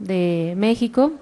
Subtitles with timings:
[0.00, 1.12] de México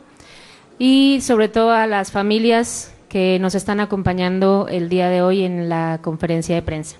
[0.78, 5.68] y sobre todo a las familias que nos están acompañando el día de hoy en
[5.68, 6.96] la conferencia de prensa.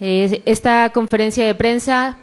[0.00, 2.18] Esta conferencia de prensa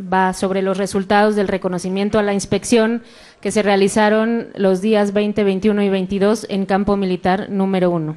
[0.00, 3.02] va sobre los resultados del reconocimiento a la inspección
[3.40, 8.16] que se realizaron los días 20, 21 y 22 en campo militar número 1.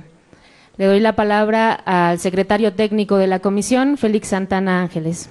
[0.78, 5.30] Le doy la palabra al secretario técnico de la comisión, Félix Santana Ángeles.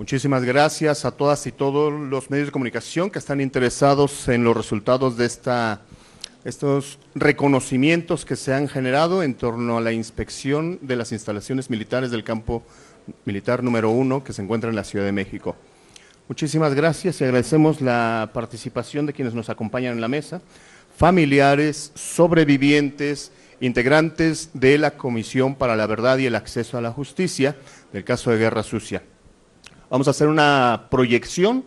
[0.00, 4.56] Muchísimas gracias a todas y todos los medios de comunicación que están interesados en los
[4.56, 5.82] resultados de esta,
[6.42, 12.10] estos reconocimientos que se han generado en torno a la inspección de las instalaciones militares
[12.10, 12.62] del campo
[13.26, 15.54] militar número uno que se encuentra en la Ciudad de México.
[16.28, 20.40] Muchísimas gracias y agradecemos la participación de quienes nos acompañan en la mesa,
[20.96, 27.54] familiares, sobrevivientes, integrantes de la Comisión para la Verdad y el Acceso a la Justicia
[27.92, 29.02] del caso de Guerra Sucia.
[29.90, 31.64] Vamos a hacer una proyección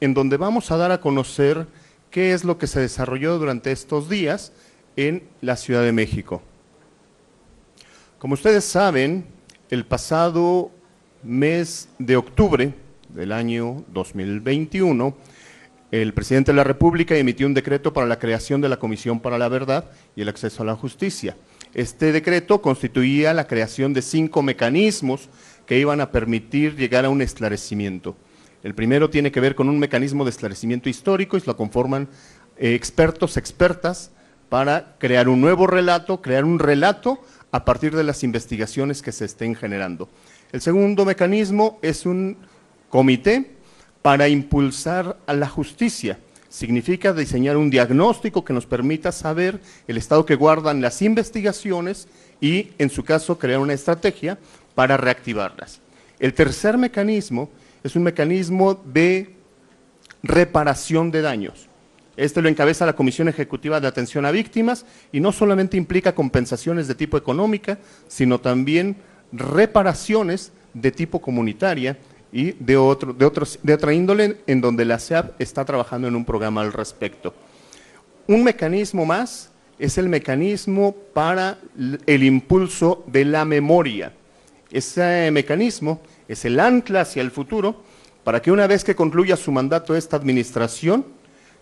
[0.00, 1.66] en donde vamos a dar a conocer
[2.12, 4.52] qué es lo que se desarrolló durante estos días
[4.94, 6.40] en la Ciudad de México.
[8.20, 9.26] Como ustedes saben,
[9.68, 10.70] el pasado
[11.24, 12.72] mes de octubre
[13.08, 15.16] del año 2021,
[15.90, 19.38] el presidente de la República emitió un decreto para la creación de la Comisión para
[19.38, 21.36] la Verdad y el Acceso a la Justicia.
[21.74, 25.28] Este decreto constituía la creación de cinco mecanismos
[25.66, 28.16] que iban a permitir llegar a un esclarecimiento.
[28.62, 32.08] El primero tiene que ver con un mecanismo de esclarecimiento histórico y lo conforman
[32.56, 34.10] eh, expertos, expertas,
[34.48, 39.24] para crear un nuevo relato, crear un relato a partir de las investigaciones que se
[39.24, 40.08] estén generando.
[40.52, 42.36] El segundo mecanismo es un
[42.88, 43.56] comité
[44.02, 46.18] para impulsar a la justicia.
[46.48, 52.08] Significa diseñar un diagnóstico que nos permita saber el estado que guardan las investigaciones
[52.40, 54.38] y, en su caso, crear una estrategia
[54.76, 55.80] para reactivarlas.
[56.20, 57.50] El tercer mecanismo
[57.82, 59.34] es un mecanismo de
[60.22, 61.68] reparación de daños.
[62.16, 66.86] Este lo encabeza la Comisión Ejecutiva de Atención a Víctimas y no solamente implica compensaciones
[66.88, 68.96] de tipo económica, sino también
[69.32, 71.98] reparaciones de tipo comunitaria
[72.32, 76.16] y de, otro, de, otros, de otra índole en donde la SEAP está trabajando en
[76.16, 77.34] un programa al respecto.
[78.26, 81.58] Un mecanismo más es el mecanismo para
[82.06, 84.12] el impulso de la memoria.
[84.70, 87.82] Ese mecanismo es el ancla hacia el futuro
[88.24, 91.06] para que una vez que concluya su mandato esta administración,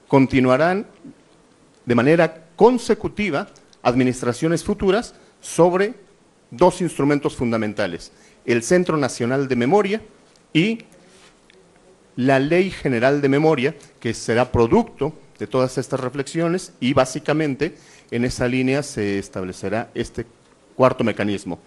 [0.08, 0.86] continuarán
[1.84, 3.48] de manera consecutiva
[3.82, 5.94] administraciones futuras sobre
[6.50, 8.12] dos instrumentos fundamentales,
[8.46, 10.02] el Centro Nacional de Memoria
[10.52, 10.78] y
[12.16, 17.76] la Ley General de Memoria, que será producto de todas estas reflexiones y básicamente
[18.10, 20.24] en esa línea se establecerá este
[20.76, 21.58] cuarto mecanismo.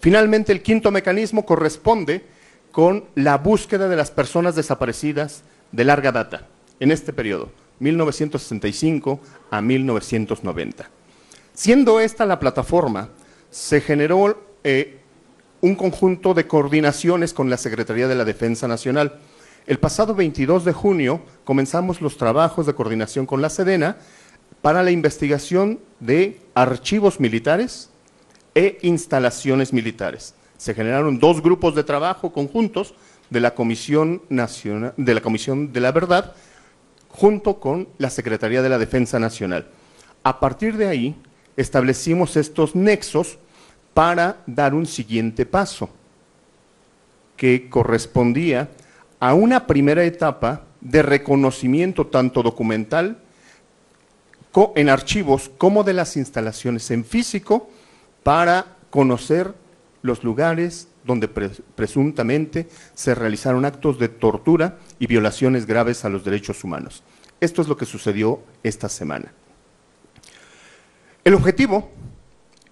[0.00, 2.24] Finalmente, el quinto mecanismo corresponde
[2.70, 5.42] con la búsqueda de las personas desaparecidas
[5.72, 6.46] de larga data
[6.80, 7.50] en este periodo,
[7.80, 9.20] 1965
[9.50, 10.88] a 1990.
[11.54, 13.08] Siendo esta la plataforma,
[13.50, 14.98] se generó eh,
[15.60, 19.18] un conjunto de coordinaciones con la Secretaría de la Defensa Nacional.
[19.66, 23.96] El pasado 22 de junio comenzamos los trabajos de coordinación con la Sedena
[24.62, 27.90] para la investigación de archivos militares
[28.58, 30.34] e instalaciones militares.
[30.56, 32.92] Se generaron dos grupos de trabajo conjuntos
[33.30, 36.34] de la Comisión Nacional, de la Comisión de la Verdad,
[37.08, 39.68] junto con la Secretaría de la Defensa Nacional.
[40.24, 41.14] A partir de ahí,
[41.56, 43.38] establecimos estos nexos
[43.94, 45.88] para dar un siguiente paso,
[47.36, 48.70] que correspondía
[49.20, 53.18] a una primera etapa de reconocimiento tanto documental
[54.74, 57.70] en archivos como de las instalaciones en físico
[58.28, 59.54] para conocer
[60.02, 66.62] los lugares donde presuntamente se realizaron actos de tortura y violaciones graves a los derechos
[66.62, 67.02] humanos.
[67.40, 69.32] Esto es lo que sucedió esta semana.
[71.24, 71.90] El objetivo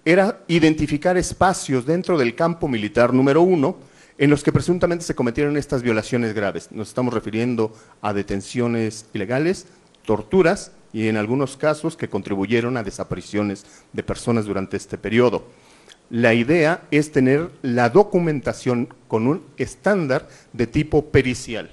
[0.05, 3.77] era identificar espacios dentro del campo militar número uno
[4.19, 6.71] en los que presuntamente se cometieron estas violaciones graves.
[6.71, 9.65] Nos estamos refiriendo a detenciones ilegales,
[10.07, 15.45] torturas y en algunos casos que contribuyeron a desapariciones de personas durante este periodo.
[16.09, 21.69] La idea es tener la documentación con un estándar de tipo pericial.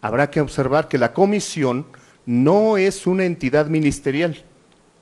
[0.00, 1.86] Habrá que observar que la comisión
[2.24, 4.44] no es una entidad ministerial,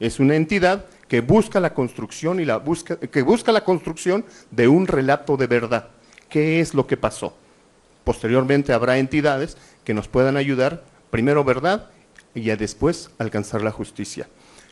[0.01, 4.69] es una entidad que busca la construcción y la busca, que busca la construcción de
[4.69, 5.91] un relato de verdad.
[6.31, 7.37] ¿Qué es lo que pasó?
[8.05, 11.91] Posteriormente habrá entidades que nos puedan ayudar, primero verdad
[12.35, 14.29] y ya después alcanzar la justicia.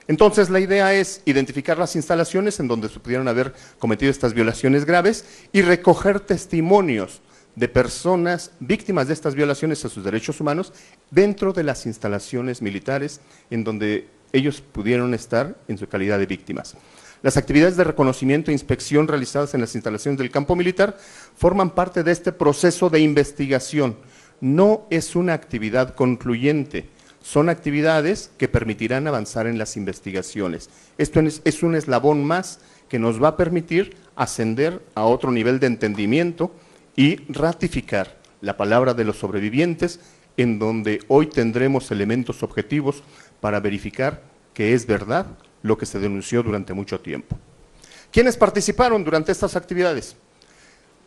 [0.08, 4.84] Entonces la idea es identificar las instalaciones en donde se pudieron haber cometido estas violaciones
[4.84, 7.22] graves y recoger testimonios
[7.54, 10.72] de personas víctimas de estas violaciones a sus derechos humanos
[11.10, 13.20] dentro de las instalaciones militares
[13.50, 16.76] en donde ellos pudieron estar en su calidad de víctimas.
[17.22, 20.96] Las actividades de reconocimiento e inspección realizadas en las instalaciones del campo militar
[21.36, 23.96] forman parte de este proceso de investigación.
[24.40, 26.88] No es una actividad concluyente,
[27.22, 30.68] son actividades que permitirán avanzar en las investigaciones.
[30.98, 35.68] Esto es, un eslabón más que nos va a permitir ascender a otro nivel de
[35.68, 36.54] entendimiento
[36.96, 40.00] y ratificar la palabra de los sobrevivientes
[40.36, 43.02] en donde hoy tendremos elementos objetivos
[43.40, 44.22] para verificar
[44.52, 45.26] que es verdad
[45.62, 47.38] lo que se denunció durante mucho tiempo.
[48.10, 50.16] ¿Quiénes participaron durante estas actividades?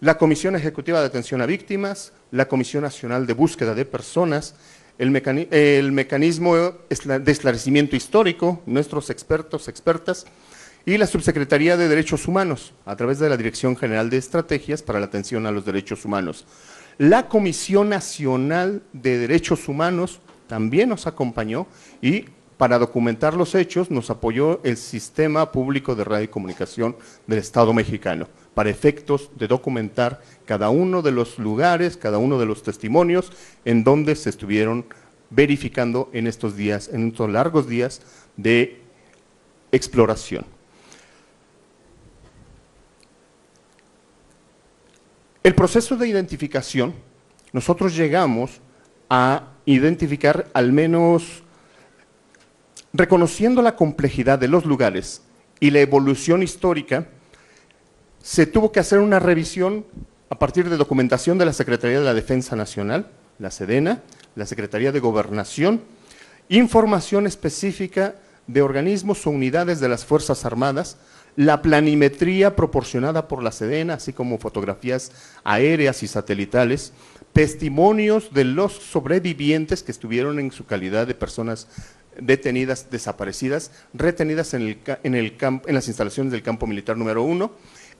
[0.01, 4.55] La Comisión Ejecutiva de Atención a Víctimas, la Comisión Nacional de Búsqueda de Personas,
[4.97, 10.25] el, Mecanismo de Esclarecimiento Histórico, nuestros expertos, expertas,
[10.85, 14.99] y la Subsecretaría de Derechos Humanos, a través de la Dirección General de Estrategias para
[14.99, 16.45] la Atención a los Derechos Humanos.
[16.97, 21.67] La Comisión Nacional de Derechos Humanos también nos acompañó
[22.01, 22.25] y
[22.57, 26.95] para documentar los hechos nos apoyó el Sistema Público de Radio y Comunicación
[27.27, 32.47] del Estado mexicano, para efectos de documentar cada uno de los lugares, cada uno de
[32.47, 33.31] los testimonios
[33.65, 34.85] en donde se estuvieron
[35.29, 38.01] verificando en estos días, en estos largos días
[38.37, 38.81] de
[39.71, 40.45] exploración.
[45.43, 46.95] El proceso de identificación,
[47.53, 48.61] nosotros llegamos
[49.09, 51.43] a identificar al menos
[52.93, 55.21] reconociendo la complejidad de los lugares
[55.59, 57.09] y la evolución histórica,
[58.25, 59.85] se tuvo que hacer una revisión
[60.31, 64.01] a partir de documentación de la Secretaría de la Defensa Nacional, la SEDENA,
[64.35, 65.81] la Secretaría de Gobernación,
[66.49, 68.15] información específica
[68.47, 70.97] de organismos o unidades de las Fuerzas Armadas,
[71.35, 75.11] la planimetría proporcionada por la SEDENA, así como fotografías
[75.43, 76.93] aéreas y satelitales,
[77.31, 81.67] testimonios de los sobrevivientes que estuvieron en su calidad de personas
[82.19, 87.51] detenidas, desaparecidas, retenidas en, el, en, el en las instalaciones del campo militar número uno,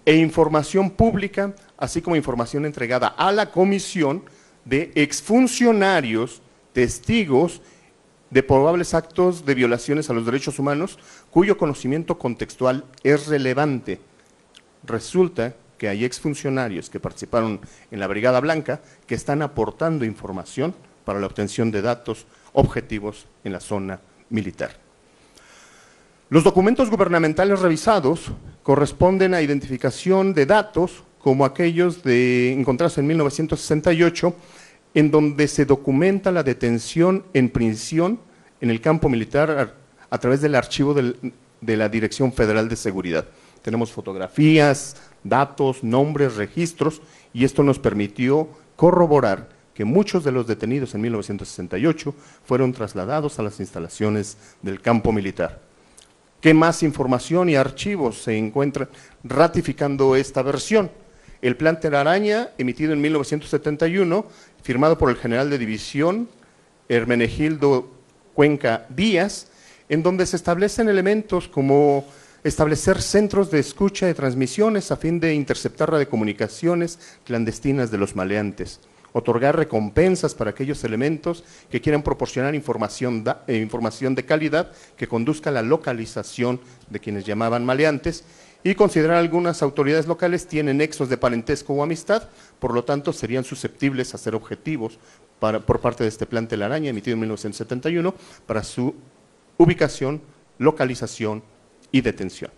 [0.06, 4.24] e información pública, así como información entregada a la comisión
[4.64, 6.42] de exfuncionarios,
[6.74, 7.62] testigos
[8.30, 11.00] de probables actos de violaciones a los derechos humanos
[11.30, 14.00] cuyo conocimiento contextual es relevante.
[14.84, 17.60] Resulta que hay exfuncionarios que participaron
[17.92, 23.54] en la Brigada Blanca que están aportando información para la obtención de datos objetivos en
[23.54, 24.00] la zona
[24.30, 24.85] militar.
[26.28, 28.32] Los documentos gubernamentales revisados
[28.64, 34.34] corresponden a identificación de datos como aquellos de encontrarse en 1968,
[34.96, 38.20] en donde se documenta la detención en prisión
[38.60, 39.76] en el campo militar
[40.10, 43.26] a, través del archivo de la Dirección Federal de Seguridad.
[43.62, 50.96] Tenemos fotografías, datos, nombres, registros, y esto nos permitió corroborar que muchos de los detenidos
[50.96, 55.75] en 1968 fueron trasladados a las instalaciones del campo militar.
[56.46, 58.88] ¿Qué más información y archivos se encuentran
[59.24, 60.92] ratificando esta versión?
[61.42, 64.28] El plan Telaraña, emitido en 1971,
[64.62, 66.30] firmado por el general de división
[66.88, 67.90] Hermenegildo
[68.36, 69.48] Cuenca Díaz,
[69.90, 72.06] en donde se establecen elementos como
[72.44, 78.82] establecer centros de escucha de transmisiones a fin de interceptar radiocomunicaciones clandestinas de los maleantes
[79.16, 85.50] otorgar recompensas para aquellos elementos que quieran proporcionar información, eh, información de calidad que conduzca
[85.50, 88.26] a la localización de quienes llamaban maleantes
[88.62, 92.28] y considerar algunas autoridades locales tienen nexos de parentesco o amistad,
[92.60, 95.00] por lo tanto serían susceptibles a ser objetivos
[95.40, 98.14] por parte de este plan telaraña emitido en 1971
[98.46, 98.96] para su
[99.56, 100.22] ubicación,
[100.58, 101.42] localización
[101.90, 102.52] y detención.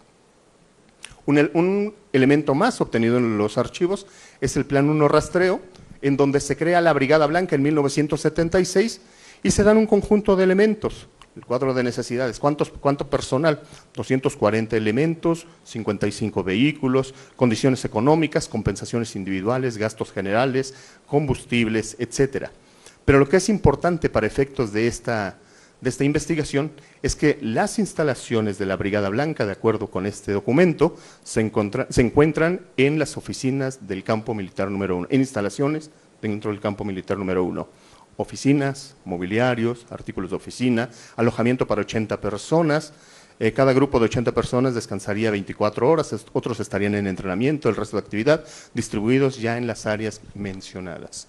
[1.27, 4.07] Un, un, elemento más obtenido en los archivos
[4.41, 5.61] es el plan 1 rastreo,
[6.07, 9.01] en donde se crea la Brigada Blanca en 1976
[9.43, 13.61] y se dan un conjunto de elementos, el cuadro de necesidades, ¿cuántos, ¿cuánto personal?
[13.93, 20.73] 240 elementos, 55 vehículos, condiciones económicas, compensaciones individuales, gastos generales,
[21.05, 22.51] combustibles, etcétera.
[23.05, 25.37] Pero lo que es importante para efectos de esta,
[25.79, 30.31] de esta investigación es que las instalaciones de la Brigada Blanca, de acuerdo con este
[30.31, 36.59] documento, se, encuentran en las oficinas del campo militar número uno, en instalaciones dentro del
[36.59, 37.67] campo militar número uno.
[38.17, 42.93] Oficinas, mobiliarios, artículos de oficina, alojamiento para 80 personas,
[43.39, 47.97] eh, cada grupo de 80 personas descansaría 24 horas, otros estarían en entrenamiento, el resto
[47.97, 51.27] de actividad, distribuidos ya en las áreas mencionadas.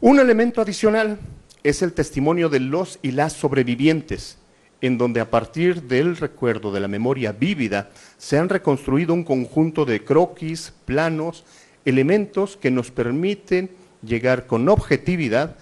[0.00, 1.18] Un elemento adicional
[1.62, 4.38] es el testimonio de los y las sobrevivientes,
[4.80, 9.84] en donde a partir del recuerdo de la memoria vívida se han reconstruido un conjunto
[9.84, 11.44] de croquis, planos,
[11.84, 13.70] elementos que nos permiten
[14.02, 15.56] llegar con objetividad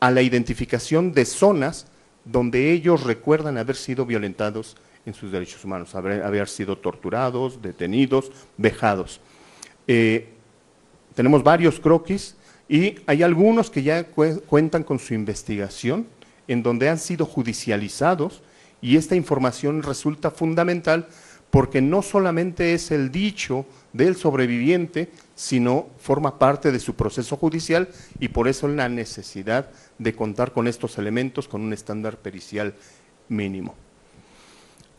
[0.00, 1.86] a la identificación de zonas
[2.24, 9.20] donde ellos recuerdan haber sido violentados en sus derechos humanos, haber, sido torturados, detenidos, vejados.
[9.86, 10.28] Eh,
[11.14, 12.34] tenemos varios croquis
[12.68, 16.06] y hay algunos que ya cuentan con su investigación,
[16.48, 18.42] en donde han sido judicializados
[18.80, 21.08] y esta información resulta fundamental
[21.50, 27.88] porque no solamente es el dicho del sobreviviente, sino forma parte de su proceso judicial
[28.20, 32.74] y por eso la necesidad de contar con estos elementos con un estándar pericial
[33.28, 33.74] mínimo.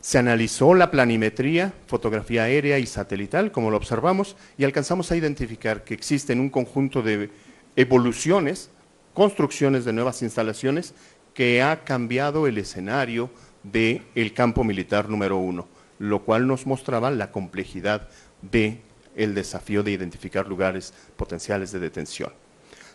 [0.00, 5.84] Se analizó la planimetría, fotografía aérea y satelital, como lo observamos, y alcanzamos a identificar
[5.84, 7.30] que existen un conjunto de
[7.78, 8.70] evoluciones,
[9.14, 10.94] construcciones de nuevas instalaciones,
[11.32, 13.30] que ha cambiado el escenario
[13.62, 15.68] del campo militar número uno,
[16.00, 18.08] lo cual nos mostraba la complejidad
[18.42, 18.80] del
[19.14, 22.32] el desafío de identificar lugares potenciales de detención.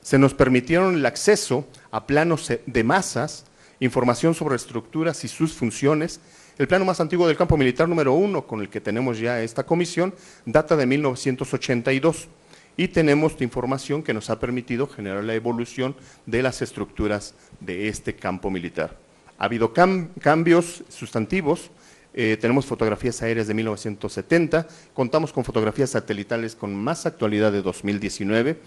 [0.01, 3.45] Se nos permitieron el acceso a planos de masas,
[3.79, 6.19] información sobre estructuras y sus funciones.
[6.57, 9.65] El plano más antiguo del campo militar número uno, con el que tenemos ya esta
[9.65, 10.13] comisión,
[10.45, 12.27] data de 1982
[12.77, 18.15] y tenemos información que nos ha permitido generar la evolución de las estructuras de este
[18.15, 18.97] campo militar.
[19.37, 21.71] Ha habido cambios sustantivos,
[22.13, 28.59] eh, tenemos fotografías aéreas de 1970, contamos con fotografías satelitales con más actualidad de 2019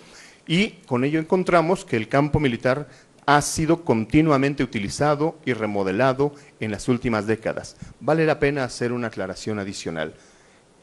[0.47, 2.89] y con ello encontramos que el campo militar
[3.25, 7.77] ha sido continuamente utilizado y remodelado en las últimas décadas.
[7.99, 10.15] Vale la pena hacer una aclaración adicional.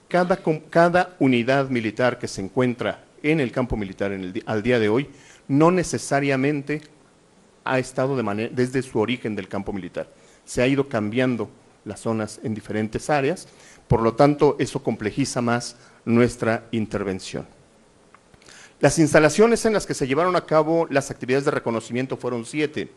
[0.09, 4.11] Cada, cada unidad militar que se encuentra en el campo militar
[4.45, 5.09] al día de hoy
[5.47, 6.81] no necesariamente
[7.63, 8.15] ha estado
[8.51, 10.07] desde su origen del campo militar.
[10.45, 11.49] Se ha ido cambiando
[11.85, 13.47] las zonas en diferentes áreas,
[13.87, 17.47] por lo tanto eso complejiza más nuestra intervención.
[18.79, 22.91] Las instalaciones en las que se llevaron a cabo las actividades de reconocimiento fueron siete.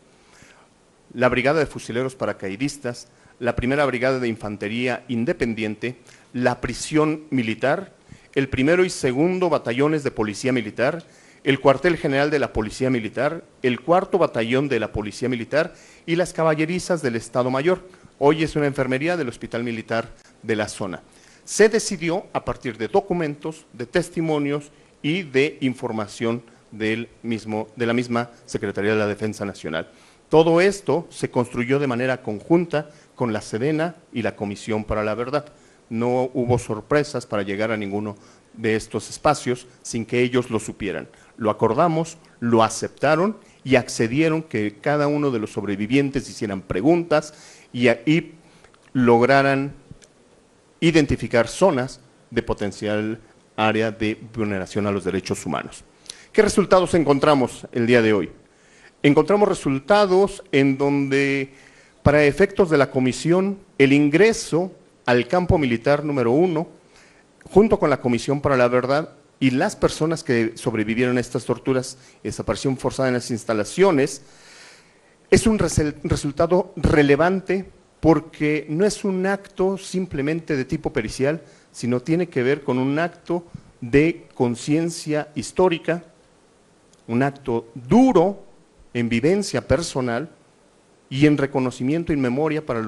[1.13, 3.07] La Brigada de Fusileros Paracaidistas,
[3.39, 5.95] la Primera Brigada de Infantería Independiente,
[6.33, 7.93] la Prisión Militar,
[8.37, 11.03] el primero y segundo batallones de Policía Militar,
[11.43, 15.73] el cuartel general de la Policía Militar, el cuarto batallón de la Policía Militar
[16.05, 17.81] y las caballerizas del Estado Mayor.
[18.19, 20.13] Hoy es una enfermería del Hospital Militar
[20.43, 21.01] de la zona.
[21.45, 24.69] Se decidió a partir de documentos, de testimonios
[25.01, 29.89] y de información del mismo, de la misma Secretaría de la Defensa Nacional.
[30.29, 35.15] Todo esto se construyó de manera conjunta con la Sedena y la Comisión para la
[35.15, 35.51] Verdad.
[35.89, 38.15] No hubo sorpresas para llegar a ninguno
[38.53, 41.07] de estos espacios sin que ellos lo supieran.
[41.37, 47.33] Lo acordamos, lo aceptaron y accedieron que cada uno de los sobrevivientes hicieran preguntas
[47.71, 48.33] y, y
[48.93, 49.73] lograran
[50.79, 51.99] identificar zonas
[52.31, 53.19] de potencial
[53.55, 55.83] área de vulneración a los derechos humanos.
[56.31, 58.29] ¿Qué resultados encontramos el día de hoy?
[59.03, 61.51] Encontramos resultados en donde,
[62.03, 64.71] para efectos de la comisión, el ingreso
[65.07, 66.67] al campo militar número uno,
[67.49, 71.97] junto con la Comisión para la Verdad y las personas que sobrevivieron a estas torturas
[72.23, 74.21] desaparición forzada en las instalaciones,
[75.31, 77.65] es un resultado relevante
[78.01, 82.99] porque no es un acto simplemente de tipo pericial, sino tiene que ver con un
[82.99, 83.45] acto
[83.79, 86.03] de conciencia histórica,
[87.07, 88.43] un acto duro
[88.93, 90.29] en vivencia personal
[91.09, 92.81] y en reconocimiento y memoria para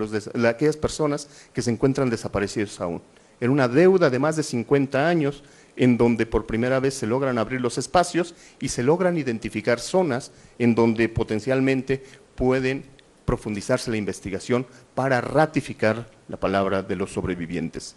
[0.50, 3.02] aquellas personas que se encuentran desaparecidos aún.
[3.40, 5.44] En una deuda de más de 50 años
[5.78, 10.32] en donde por primera vez se logran abrir los espacios y se logran identificar zonas
[10.58, 12.04] en donde potencialmente
[12.36, 12.84] pueden
[13.24, 17.96] profundizarse la investigación para ratificar la palabra de los sobrevivientes.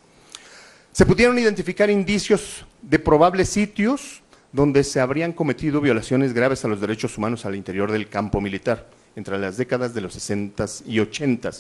[0.93, 6.81] Se pudieron identificar indicios de probables sitios donde se habrían cometido violaciones graves a los
[6.81, 11.51] derechos humanos al interior del campo militar entre las décadas de los 60 y 80.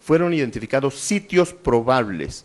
[0.00, 2.44] Fueron identificados sitios probables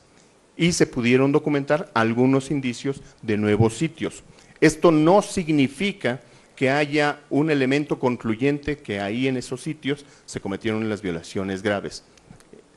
[0.55, 4.23] y se pudieron documentar algunos indicios de nuevos sitios.
[4.59, 6.21] Esto no significa
[6.55, 12.03] que haya un elemento concluyente que ahí en esos sitios se cometieron las violaciones graves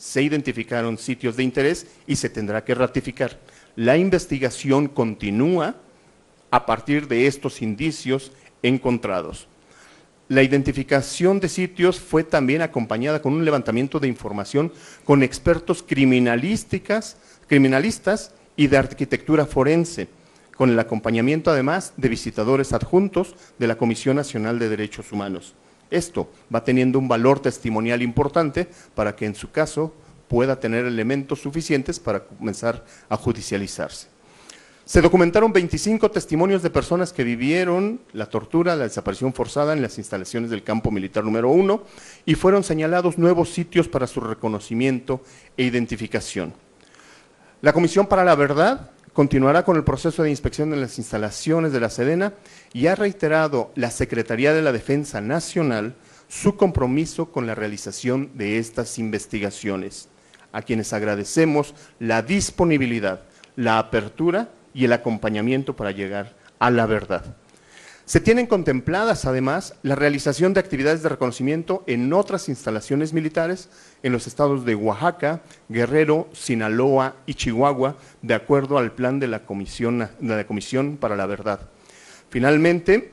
[0.00, 3.38] se identificaron sitios de interés y se tendrá que ratificar.
[3.76, 5.76] La investigación continúa
[6.50, 8.32] a partir de estos indicios
[8.62, 9.46] encontrados.
[10.30, 14.72] La identificación de sitios fue también acompañada con un levantamiento de información
[15.04, 17.16] con expertos criminalísticas,
[17.48, 20.06] criminalistas y de arquitectura forense,
[20.56, 25.54] con el acompañamiento además de visitadores adjuntos de la Comisión Nacional de Derechos Humanos.
[25.90, 29.92] Esto va teniendo un valor testimonial importante para que en su caso
[30.28, 34.06] pueda tener elementos suficientes para comenzar a judicializarse.
[34.90, 39.98] Se documentaron 25 testimonios de personas que vivieron la tortura, la desaparición forzada en las
[39.98, 41.84] instalaciones del campo militar número uno
[42.26, 45.22] y fueron señalados nuevos sitios para su reconocimiento
[45.56, 46.54] e identificación.
[47.60, 51.78] La Comisión para la Verdad continuará con el proceso de inspección en las instalaciones de
[51.78, 52.32] la Sedena
[52.72, 55.94] y ha reiterado la Secretaría de la Defensa Nacional
[56.26, 60.08] su compromiso con la realización de estas investigaciones,
[60.50, 63.22] a quienes agradecemos la disponibilidad,
[63.54, 67.36] la apertura y el acompañamiento para llegar a la verdad.
[68.10, 73.68] Se tienen contempladas, además, la realización de actividades de reconocimiento en otras instalaciones militares
[74.02, 79.46] en los estados de Oaxaca, Guerrero, Sinaloa y Chihuahua, de acuerdo al plan de la
[79.46, 81.60] Comisión, de la Comisión para la Verdad.
[82.30, 83.12] Finalmente,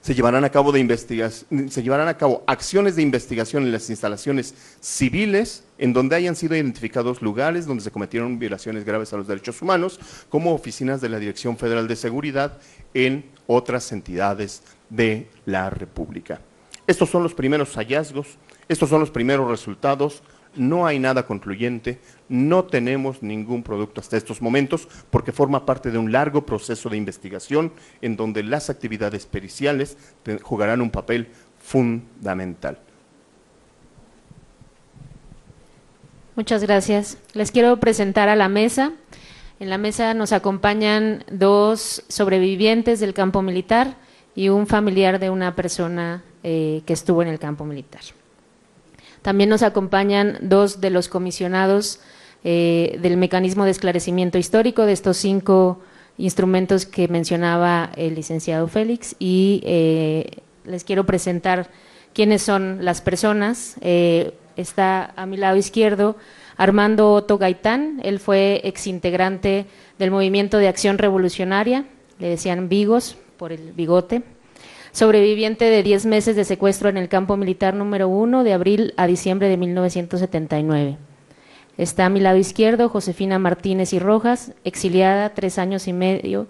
[0.00, 4.54] se llevarán a cabo de se llevarán a cabo acciones de investigación en las instalaciones
[4.80, 9.60] civiles en donde hayan sido identificados lugares donde se cometieron violaciones graves a los derechos
[9.60, 12.58] humanos, como oficinas de la Dirección Federal de Seguridad
[12.94, 16.40] en otras entidades de la República.
[16.86, 18.38] Estos son los primeros hallazgos,
[18.68, 20.22] estos son los primeros resultados,
[20.56, 21.98] no hay nada concluyente,
[22.30, 26.96] no tenemos ningún producto hasta estos momentos porque forma parte de un largo proceso de
[26.96, 29.98] investigación en donde las actividades periciales
[30.40, 31.26] jugarán un papel
[31.58, 32.78] fundamental.
[36.36, 37.18] Muchas gracias.
[37.34, 38.92] Les quiero presentar a la mesa.
[39.58, 43.96] En la mesa nos acompañan dos sobrevivientes del campo militar
[44.36, 48.02] y un familiar de una persona eh, que estuvo en el campo militar.
[49.20, 52.00] También nos acompañan dos de los comisionados
[52.44, 55.80] eh, del mecanismo de esclarecimiento histórico de estos cinco
[56.16, 61.70] instrumentos que mencionaba el licenciado Félix y eh, les quiero presentar
[62.12, 63.76] quiénes son las personas.
[63.80, 66.16] Eh, está a mi lado izquierdo
[66.56, 69.66] Armando Otto Gaitán, él fue exintegrante
[69.98, 71.86] del Movimiento de Acción Revolucionaria,
[72.18, 74.22] le decían Vigos por el bigote
[74.92, 79.06] sobreviviente de 10 meses de secuestro en el campo militar número 1 de abril a
[79.06, 81.09] diciembre de 1979.
[81.80, 86.46] Está a mi lado izquierdo Josefina Martínez y Rojas, exiliada tres años y medio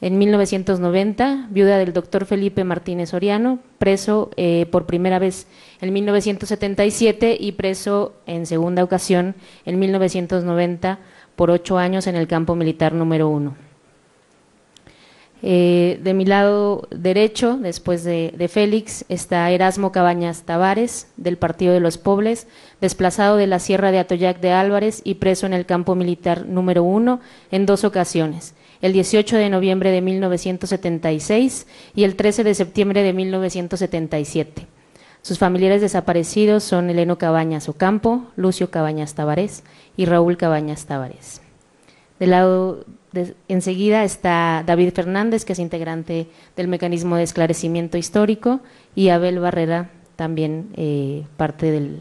[0.00, 5.46] en 1990, viuda del doctor Felipe Martínez Oriano, preso eh, por primera vez
[5.82, 9.34] en 1977 y preso en segunda ocasión
[9.66, 10.98] en 1990
[11.36, 13.70] por ocho años en el campo militar número 1.
[15.42, 21.80] Eh, de mi lado derecho, después de, Félix, está Erasmo Cabañas Tavares, del Partido de
[21.80, 22.46] los Pobres,
[22.80, 26.82] desplazado de la Sierra de Atoyac de Álvarez y preso en el campo militar número
[26.82, 33.02] uno en dos ocasiones, el 18 de noviembre de 1976 y el 13 de septiembre
[33.02, 34.66] de 1977.
[35.22, 39.64] Sus familiares desaparecidos son Eleno Cabañas Ocampo, Lucio Cabañas Tavares
[39.96, 41.42] y Raúl Cabañas Tavares.
[42.18, 42.86] Del lado
[43.48, 48.60] enseguida está David Fernández, que es integrante del mecanismo de esclarecimiento histórico,
[48.94, 52.00] y Abel Barrera, también eh, parte del,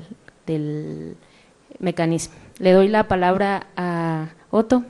[1.80, 2.36] mecanismo.
[2.60, 4.84] Le doy la palabra a Otto.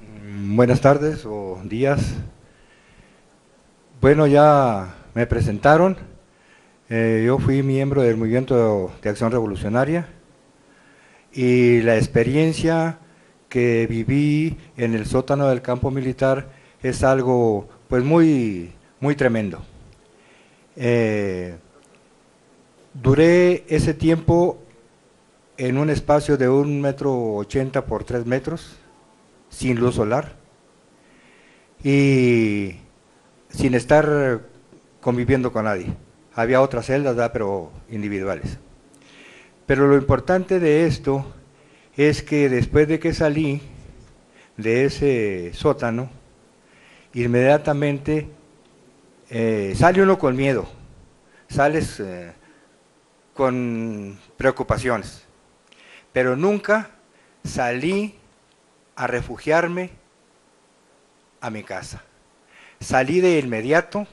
[0.00, 2.14] Mm, buenas tardes o días.
[4.00, 5.96] Bueno, ya me presentaron.
[6.88, 10.08] Eh, yo fui miembro del Movimiento de Acción Revolucionaria
[11.32, 12.98] y la experiencia
[13.48, 16.48] que viví en el sótano del campo militar
[16.82, 19.62] es algo pues muy, muy tremendo.
[20.76, 21.54] Eh,
[22.94, 24.58] duré ese tiempo
[25.56, 28.76] en un espacio de un metro ochenta por tres metros,
[29.48, 30.36] sin luz solar,
[31.84, 32.76] y
[33.48, 34.40] sin estar
[35.00, 35.86] conviviendo con nadie.
[36.34, 38.58] Había otras celdas, pero individuales.
[39.66, 41.26] Pero lo importante de esto
[41.96, 43.60] es que después de que salí
[44.56, 46.10] de ese sótano,
[47.14, 48.28] inmediatamente
[49.28, 50.66] eh, sale uno con miedo,
[51.48, 52.32] sales eh,
[53.34, 55.24] con preocupaciones,
[56.12, 56.90] pero nunca
[57.44, 58.18] salí
[58.94, 59.90] a refugiarme
[61.40, 62.02] a mi casa.
[62.80, 64.06] Salí de inmediato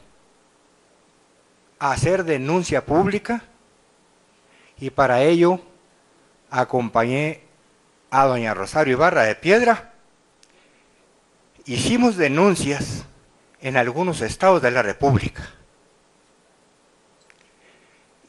[1.79, 3.43] a hacer denuncia pública
[4.79, 5.61] y para ello
[6.49, 7.43] acompañé
[8.11, 9.93] a doña Rosario Ibarra de Piedra.
[11.65, 13.05] Hicimos denuncias
[13.61, 15.58] en algunos estados de la República.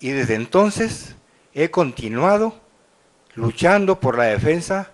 [0.00, 1.14] Y desde entonces
[1.52, 2.58] he continuado
[3.34, 4.92] luchando por la defensa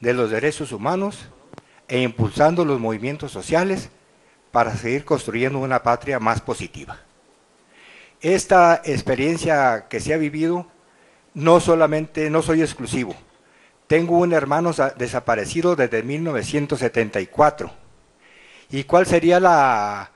[0.00, 1.28] de los derechos humanos
[1.88, 3.90] e impulsando los movimientos sociales
[4.50, 6.98] para seguir construyendo una patria más positiva.
[8.22, 10.66] Esta experiencia que se ha vivido
[11.34, 13.14] no solamente, no soy exclusivo,
[13.86, 17.70] tengo un hermano desaparecido desde 1974.
[18.70, 20.10] ¿Y cuál sería la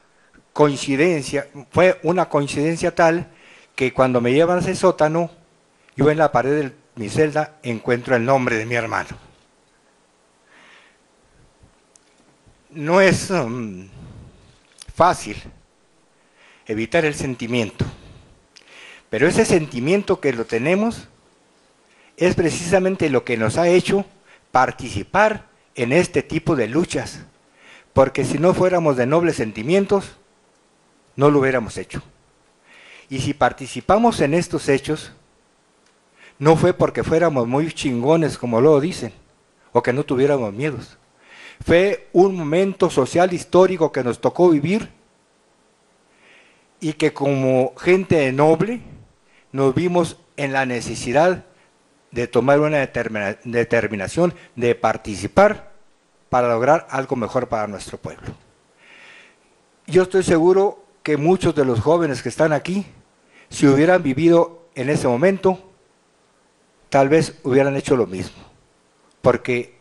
[0.55, 1.47] coincidencia?
[1.71, 3.29] Fue una coincidencia tal
[3.81, 5.31] que cuando me llevan a ese sótano,
[5.97, 9.09] yo en la pared de mi celda encuentro el nombre de mi hermano.
[12.69, 13.89] No es um,
[14.95, 15.39] fácil
[16.67, 17.87] evitar el sentimiento,
[19.09, 21.09] pero ese sentimiento que lo tenemos
[22.19, 24.05] es precisamente lo que nos ha hecho
[24.53, 27.21] participar en este tipo de luchas,
[27.95, 30.19] porque si no fuéramos de nobles sentimientos,
[31.17, 32.03] no lo hubiéramos hecho.
[33.11, 35.13] Y si participamos en estos hechos,
[36.39, 39.13] no fue porque fuéramos muy chingones, como luego dicen,
[39.73, 40.97] o que no tuviéramos miedos.
[41.67, 44.89] Fue un momento social histórico que nos tocó vivir
[46.81, 48.81] y que como gente noble
[49.53, 51.45] nos vimos en la necesidad
[52.13, 55.73] de tomar una determinación, de participar
[56.31, 58.33] para lograr algo mejor para nuestro pueblo.
[59.87, 62.87] Yo estoy seguro que muchos de los jóvenes que están aquí,
[63.51, 65.59] si hubieran vivido en ese momento,
[66.89, 68.43] tal vez hubieran hecho lo mismo,
[69.21, 69.75] porque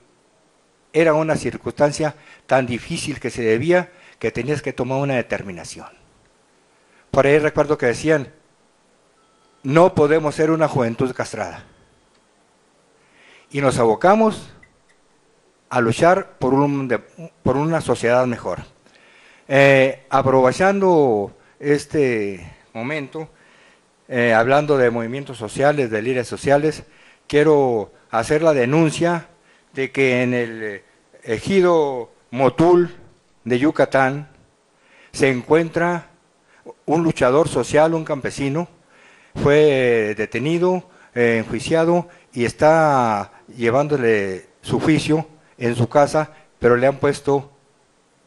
[0.91, 2.15] era una circunstancia
[2.47, 5.87] tan difícil que se debía que tenías que tomar una determinación.
[7.11, 8.33] Por ahí recuerdo que decían,
[9.63, 11.65] no podemos ser una juventud castrada
[13.51, 14.51] y nos abocamos
[15.69, 16.89] a luchar por, un,
[17.43, 18.59] por una sociedad mejor.
[19.47, 23.29] Eh, aprovechando este momento,
[24.09, 26.83] eh, hablando de movimientos sociales, de líderes sociales,
[27.27, 29.27] quiero hacer la denuncia
[29.73, 30.81] de que en el
[31.23, 32.95] ejido Motul
[33.43, 34.29] de Yucatán
[35.11, 36.07] se encuentra
[36.85, 38.67] un luchador social, un campesino,
[39.35, 45.27] fue detenido, eh, enjuiciado y está llevándole su juicio
[45.59, 47.51] en su casa, pero le han puesto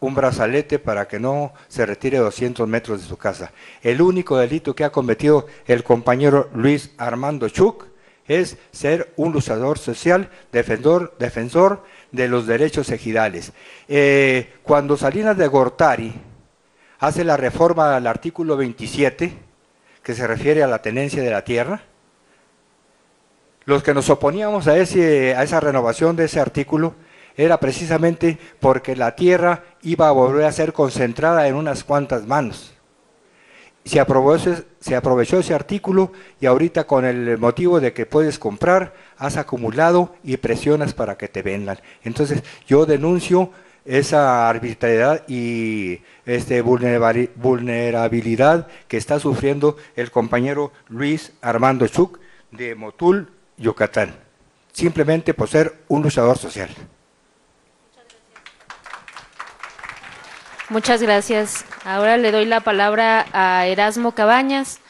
[0.03, 3.53] un brazalete para que no se retire 200 metros de su casa.
[3.83, 7.87] El único delito que ha cometido el compañero Luis Armando Chuk
[8.27, 13.53] es ser un luchador social, defensor, defensor de los derechos ejidales.
[13.89, 16.13] Eh, cuando Salinas de Gortari
[16.99, 19.33] hace la reforma al artículo 27,
[20.03, 21.83] que se refiere a la tenencia de la tierra,
[23.67, 26.95] los que nos oponíamos a, ese, a esa renovación de ese artículo
[27.37, 32.75] era precisamente porque la tierra iba a volver a ser concentrada en unas cuantas manos.
[33.85, 38.95] Se aprovechó, se aprovechó ese artículo y ahorita con el motivo de que puedes comprar,
[39.17, 41.79] has acumulado y presionas para que te vendan.
[42.05, 43.51] Entonces yo denuncio
[43.85, 52.21] esa arbitrariedad y este vulnerabilidad que está sufriendo el compañero Luis Armando Chuk
[52.53, 54.15] de Motul, Yucatán,
[54.73, 56.71] simplemente por ser un luchador social.
[60.73, 61.67] Muchas gracias.
[61.85, 64.81] Ahora le doy la palabra a Erasmo Cabañas,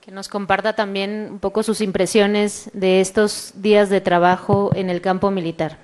[0.00, 5.00] que nos comparta también un poco sus impresiones de estos días de trabajo en el
[5.00, 5.80] campo militar.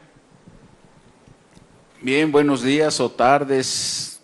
[2.00, 4.20] Bien, buenos días o tardes.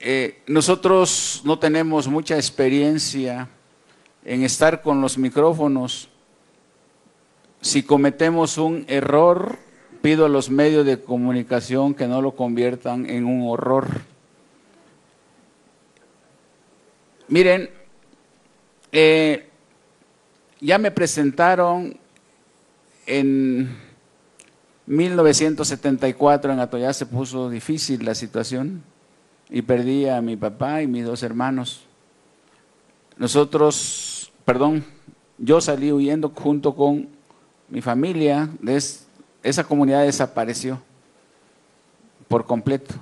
[0.00, 3.48] Eh, nosotros no tenemos mucha experiencia
[4.24, 6.08] en estar con los micrófonos,
[7.60, 9.60] si cometemos un error,
[10.02, 13.86] pido a los medios de comunicación que no lo conviertan en un horror.
[17.28, 17.70] Miren,
[18.92, 19.48] eh,
[20.60, 21.96] ya me presentaron
[23.06, 23.76] en
[24.86, 28.82] 1974 en Atoyá se puso difícil la situación
[29.48, 31.84] y perdí a mi papá y mis dos hermanos.
[33.16, 34.84] Nosotros, perdón,
[35.38, 37.08] yo salí huyendo junto con
[37.68, 38.76] mi familia, de
[39.42, 40.80] esa comunidad desapareció
[42.28, 42.94] por completo.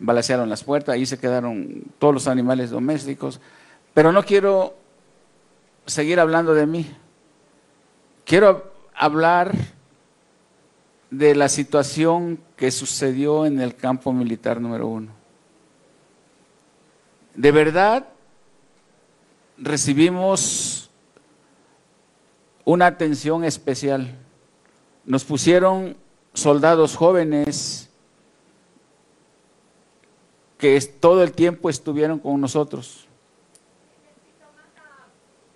[0.00, 3.40] Balacearon las puertas, ahí se quedaron todos los animales domésticos.
[3.94, 4.74] Pero no quiero
[5.86, 6.94] seguir hablando de mí.
[8.24, 9.52] Quiero hablar
[11.10, 15.10] de la situación que sucedió en el campo militar número uno.
[17.34, 18.06] De verdad,
[19.56, 20.90] recibimos
[22.64, 24.14] una atención especial.
[25.08, 25.96] Nos pusieron
[26.34, 27.88] soldados jóvenes
[30.58, 33.06] que todo el tiempo estuvieron con nosotros.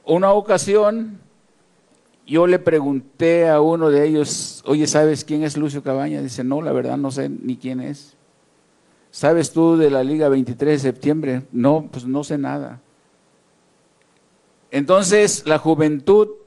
[0.07, 1.21] Una ocasión
[2.27, 6.23] yo le pregunté a uno de ellos, oye, ¿sabes quién es Lucio Cabaña?
[6.23, 8.17] Dice, no, la verdad no sé ni quién es.
[9.11, 11.43] ¿Sabes tú de la Liga 23 de septiembre?
[11.53, 12.81] No, pues no sé nada.
[14.71, 16.42] Entonces la juventud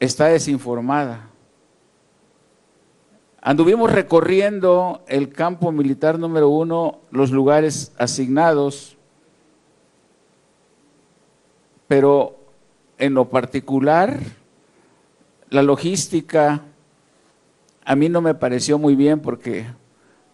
[0.00, 1.28] está desinformada.
[3.42, 8.96] Anduvimos recorriendo el campo militar número uno, los lugares asignados,
[11.86, 12.36] pero
[12.98, 14.18] en lo particular,
[15.48, 16.62] la logística
[17.84, 19.66] a mí no me pareció muy bien porque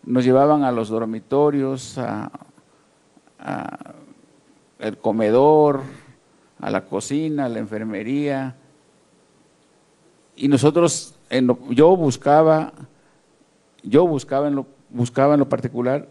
[0.03, 2.31] nos llevaban a los dormitorios, a,
[4.79, 5.83] el comedor,
[6.61, 8.57] a la cocina, a la enfermería.
[10.37, 11.15] Y nosotros,
[11.71, 12.73] yo buscaba,
[13.83, 16.07] yo buscaba en, lo, buscaba en lo particular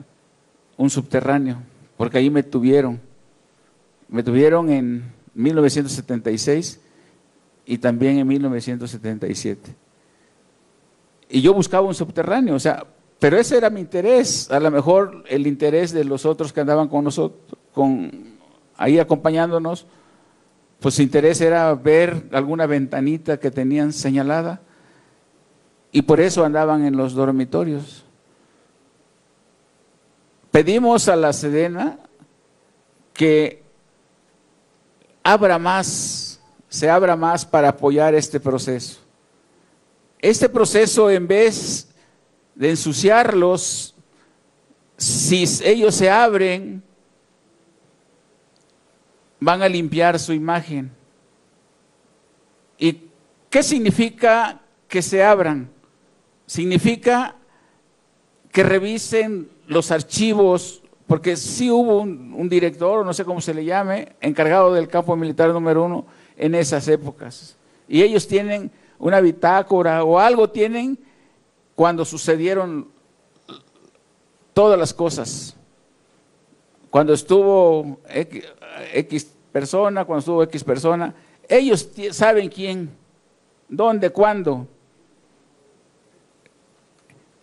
[0.78, 1.58] un subterráneo,
[1.96, 3.00] porque ahí me tuvieron.
[4.10, 6.82] Me tuvieron en 1976
[7.66, 9.76] y también en 1977.
[11.30, 12.86] Y yo buscaba un subterráneo, o sea,
[13.20, 16.88] pero ese era mi interés, a lo mejor el interés de los otros que andaban
[16.88, 18.36] con nosotros, con,
[18.76, 19.88] ahí acompañándonos,
[20.80, 24.62] pues su interés era ver alguna ventanita que tenían señalada
[25.92, 28.06] y por eso andaban en los dormitorios.
[30.52, 32.00] Pedimos a la Sedena
[33.14, 33.64] que
[35.24, 39.00] abra más, se abra más para apoyar este proceso.
[40.20, 41.90] Este proceso, en vez
[42.56, 43.96] de ensuciarlos,
[44.98, 46.84] si ellos se abren,
[49.40, 50.92] van a limpiar su imagen.
[52.78, 53.10] ¿Y
[53.50, 55.70] qué significa que se abran?
[56.46, 57.36] Significa
[58.52, 63.66] que revisen los archivos, porque sí hubo un, un director, no sé cómo se le
[63.66, 66.06] llame, encargado del campo militar número uno
[66.38, 67.58] en esas épocas.
[67.88, 70.98] Y ellos tienen una bitácora o algo tienen
[71.76, 72.88] cuando sucedieron
[74.54, 75.56] todas las cosas.
[76.96, 81.14] Cuando estuvo X, persona, cuando estuvo X persona,
[81.46, 82.90] ellos saben quién,
[83.68, 84.66] dónde, cuándo.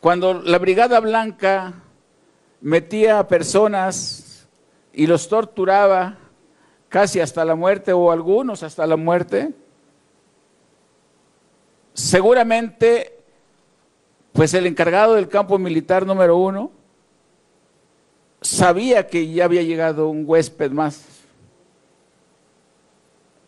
[0.00, 1.74] Cuando la Brigada Blanca
[2.62, 4.48] metía a personas
[4.90, 6.16] y los torturaba
[6.88, 9.52] casi hasta la muerte o algunos hasta la muerte,
[11.92, 13.18] seguramente,
[14.32, 16.81] pues el encargado del campo militar número uno
[18.42, 21.04] sabía que ya había llegado un huésped más.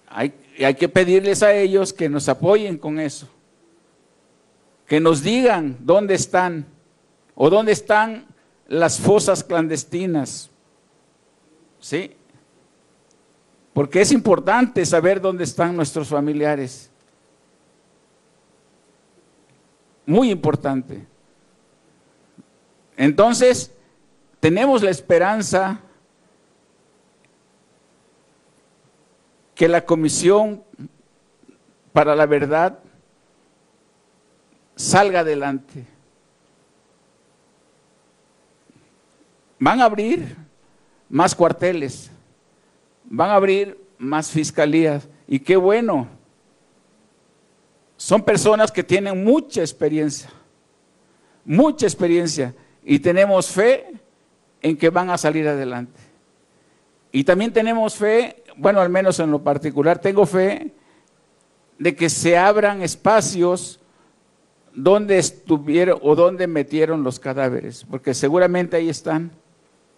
[0.09, 0.33] Hay,
[0.65, 3.29] hay que pedirles a ellos que nos apoyen con eso,
[4.87, 6.67] que nos digan dónde están
[7.35, 8.27] o dónde están
[8.69, 10.51] las fosas clandestinas.
[11.81, 12.13] ¿Sí?
[13.73, 16.91] Porque es importante saber dónde están nuestros familiares.
[20.07, 21.07] muy importante.
[22.97, 23.73] Entonces,
[24.45, 25.81] tenemos la esperanza
[29.55, 30.63] que la Comisión
[31.95, 32.79] para la Verdad
[34.77, 35.87] salga adelante.
[39.59, 40.37] Van a abrir
[41.09, 42.11] más cuarteles,
[43.05, 46.07] van a abrir más fiscalías, y qué bueno
[47.97, 50.29] son personas que tienen mucha experiencia,
[51.47, 52.55] mucha experiencia,
[52.85, 54.04] y tenemos fe
[54.65, 56.01] en que van a salir adelante.
[57.13, 60.73] Y también tenemos fe, bueno, al menos en lo particular, tengo fe
[61.79, 63.79] de que se abran espacios
[64.73, 69.31] donde estuvieron o donde metieron los cadáveres, porque seguramente ahí están.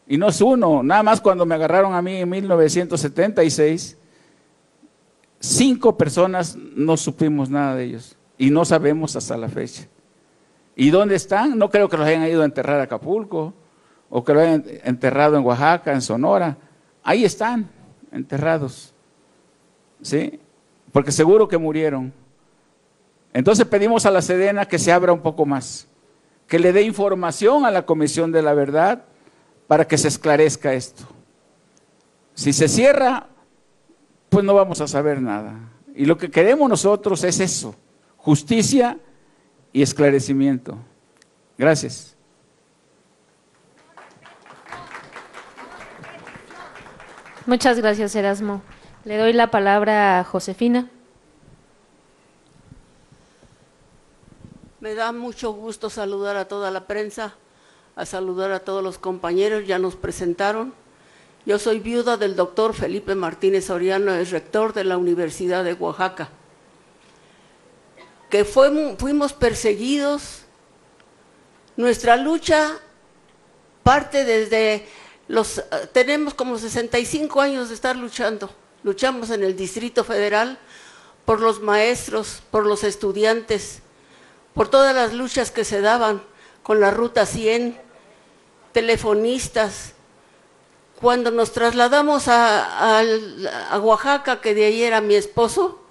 [0.06, 3.96] Y no es uno, nada más cuando me agarraron a mí en 1976,
[5.38, 9.86] Cinco personas no supimos nada de ellos y no sabemos hasta la fecha.
[10.74, 11.56] ¿Y dónde están?
[11.56, 13.54] No creo que los hayan ido a enterrar a Acapulco
[14.10, 16.56] o que los hayan enterrado en Oaxaca, en Sonora.
[17.02, 17.68] Ahí están,
[18.12, 18.94] enterrados.
[20.02, 20.38] ¿Sí?
[20.92, 22.12] Porque seguro que murieron.
[23.32, 25.86] Entonces pedimos a la Sedena que se abra un poco más,
[26.46, 29.04] que le dé información a la Comisión de la Verdad
[29.66, 31.04] para que se esclarezca esto.
[32.34, 33.26] Si se cierra,
[34.28, 35.54] pues no vamos a saber nada.
[35.94, 37.74] Y lo que queremos nosotros es eso,
[38.16, 38.98] justicia
[39.72, 40.78] y esclarecimiento.
[41.58, 42.15] Gracias.
[47.46, 48.60] Muchas gracias, Erasmo.
[49.04, 50.90] Le doy la palabra a Josefina.
[54.80, 57.34] Me da mucho gusto saludar a toda la prensa,
[57.94, 60.74] a saludar a todos los compañeros, ya nos presentaron.
[61.44, 66.30] Yo soy viuda del doctor Felipe Martínez Soriano, es rector de la Universidad de Oaxaca.
[68.28, 70.42] Que fuimos perseguidos.
[71.76, 72.72] Nuestra lucha
[73.84, 74.84] parte desde
[75.28, 75.62] los...
[75.92, 78.50] Tenemos como 65 años de estar luchando.
[78.82, 80.58] Luchamos en el Distrito Federal
[81.24, 83.80] por los maestros, por los estudiantes,
[84.54, 86.22] por todas las luchas que se daban
[86.62, 87.80] con la Ruta 100,
[88.72, 89.92] telefonistas.
[91.00, 93.02] Cuando nos trasladamos a
[93.82, 95.82] Oaxaca, que de ahí era mi esposo,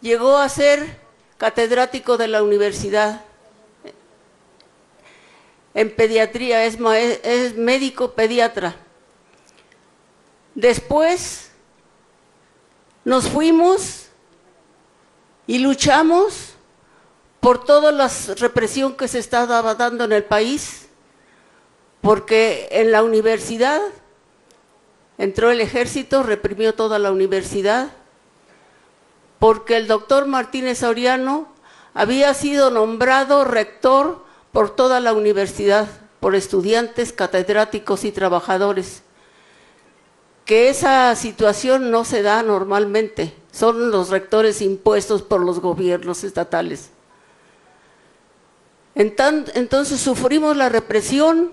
[0.00, 1.00] llegó a ser
[1.38, 3.24] catedrático de la universidad
[5.78, 6.76] en pediatría, es,
[7.56, 8.74] médico pediatra.
[10.56, 11.52] Después
[13.04, 14.08] nos fuimos
[15.46, 16.54] y luchamos
[17.38, 20.88] por toda la represión que se estaba dando en el país,
[22.00, 23.80] porque en la universidad
[25.16, 27.92] entró el ejército, reprimió toda la universidad,
[29.38, 31.46] porque el doctor Martínez Auriano
[31.94, 34.26] había sido nombrado rector
[34.58, 35.86] por toda la universidad,
[36.18, 39.02] por estudiantes, catedráticos y trabajadores.
[40.44, 46.90] Que esa situación no se da normalmente, son los rectores impuestos por los gobiernos estatales.
[48.96, 51.52] Entonces sufrimos la represión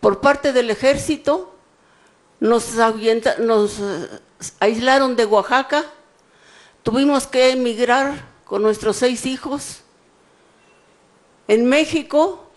[0.00, 1.54] por parte del ejército,
[2.40, 2.72] nos,
[3.40, 4.08] nos eh,
[4.58, 5.84] aislaron de Oaxaca,
[6.82, 9.81] tuvimos que emigrar con nuestros seis hijos
[11.48, 12.50] en México,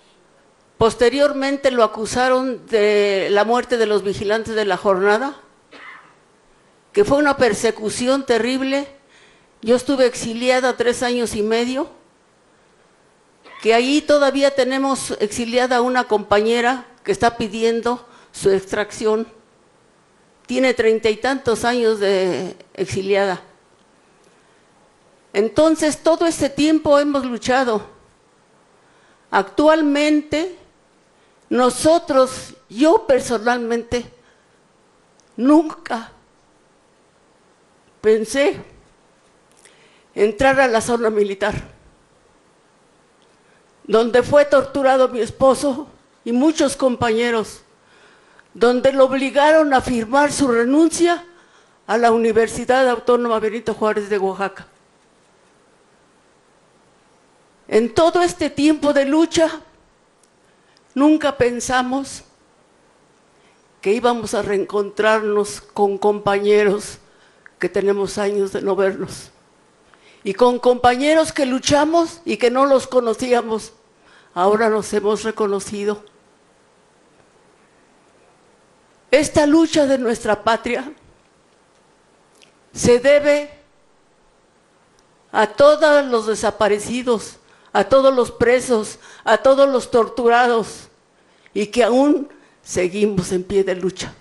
[0.78, 5.36] posteriormente lo acusaron de la muerte de los vigilantes de la jornada,
[6.94, 8.88] que fue una persecución terrible.
[9.62, 11.90] Yo estuve exiliada tres años y medio,
[13.62, 19.28] que ahí todavía tenemos exiliada una compañera que está pidiendo su extracción.
[20.46, 23.42] Tiene treinta y tantos años de exiliada.
[25.34, 27.95] Entonces, todo este tiempo hemos luchado
[29.36, 30.56] Actualmente,
[31.50, 34.06] nosotros, yo personalmente,
[35.36, 36.10] nunca
[38.00, 38.56] pensé
[40.14, 41.54] entrar a la zona militar,
[43.84, 45.90] donde fue torturado mi esposo
[46.24, 47.60] y muchos compañeros,
[48.54, 51.26] donde lo obligaron a firmar su renuncia
[51.88, 54.68] a la Universidad Autónoma Benito Juárez de Oaxaca.
[57.68, 59.62] En todo este tiempo de lucha,
[60.94, 62.24] nunca pensamos
[63.82, 67.00] que íbamos a reencontrarnos con compañeros
[67.60, 69.32] que tenemos años de no vernos.
[70.24, 73.74] Y con compañeros que luchamos y que no los conocíamos,
[74.34, 76.04] ahora nos hemos reconocido.
[79.12, 80.92] Esta lucha de nuestra patria
[82.74, 83.52] se debe
[85.32, 87.38] a todos los desaparecidos,
[87.76, 90.88] a todos los presos, a todos los torturados
[91.54, 92.30] y que aún
[92.64, 94.14] seguimos en pie de lucha.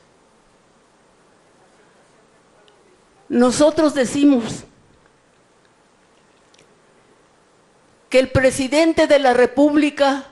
[3.29, 4.65] Nosotros decimos
[8.11, 10.25] que el presidente de la República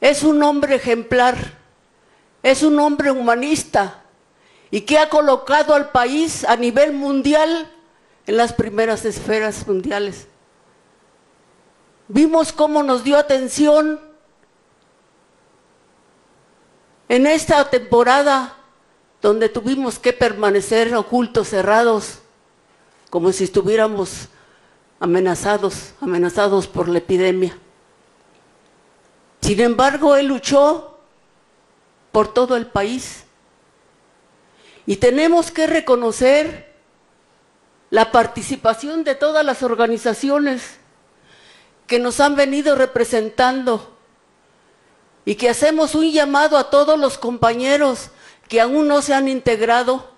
[0.00, 1.36] es un hombre ejemplar,
[2.42, 4.04] es un hombre humanista
[4.70, 7.70] y que ha colocado al país a nivel mundial
[8.26, 10.28] en las primeras esferas mundiales.
[12.08, 14.00] Vimos cómo nos dio atención
[17.08, 18.56] en esta temporada
[19.22, 22.18] donde tuvimos que permanecer ocultos, cerrados,
[23.08, 24.28] como si estuviéramos
[25.00, 27.56] amenazados, amenazados por la epidemia.
[29.40, 30.98] Sin embargo, él luchó
[32.12, 33.24] por todo el país.
[34.86, 36.74] Y tenemos que reconocer
[37.88, 40.78] la participación de todas las organizaciones
[41.86, 43.94] que nos han venido representando
[45.24, 48.10] y que hacemos un llamado a todos los compañeros
[48.48, 50.10] que aún no se han integrado,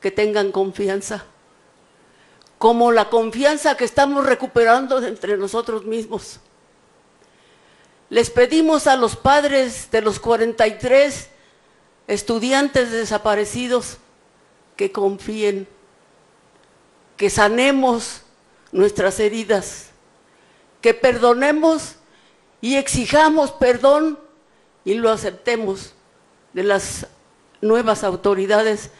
[0.00, 1.24] que tengan confianza,
[2.58, 6.40] como la confianza que estamos recuperando entre nosotros mismos.
[8.10, 11.30] Les pedimos a los padres de los 43
[12.08, 13.96] estudiantes desaparecidos
[14.76, 15.66] que confíen,
[17.16, 18.22] que sanemos
[18.70, 19.91] nuestras heridas
[20.82, 21.94] que perdonemos
[22.60, 24.18] y exijamos perdón
[24.84, 25.94] y lo aceptemos
[26.52, 27.06] de las
[27.60, 28.90] nuevas autoridades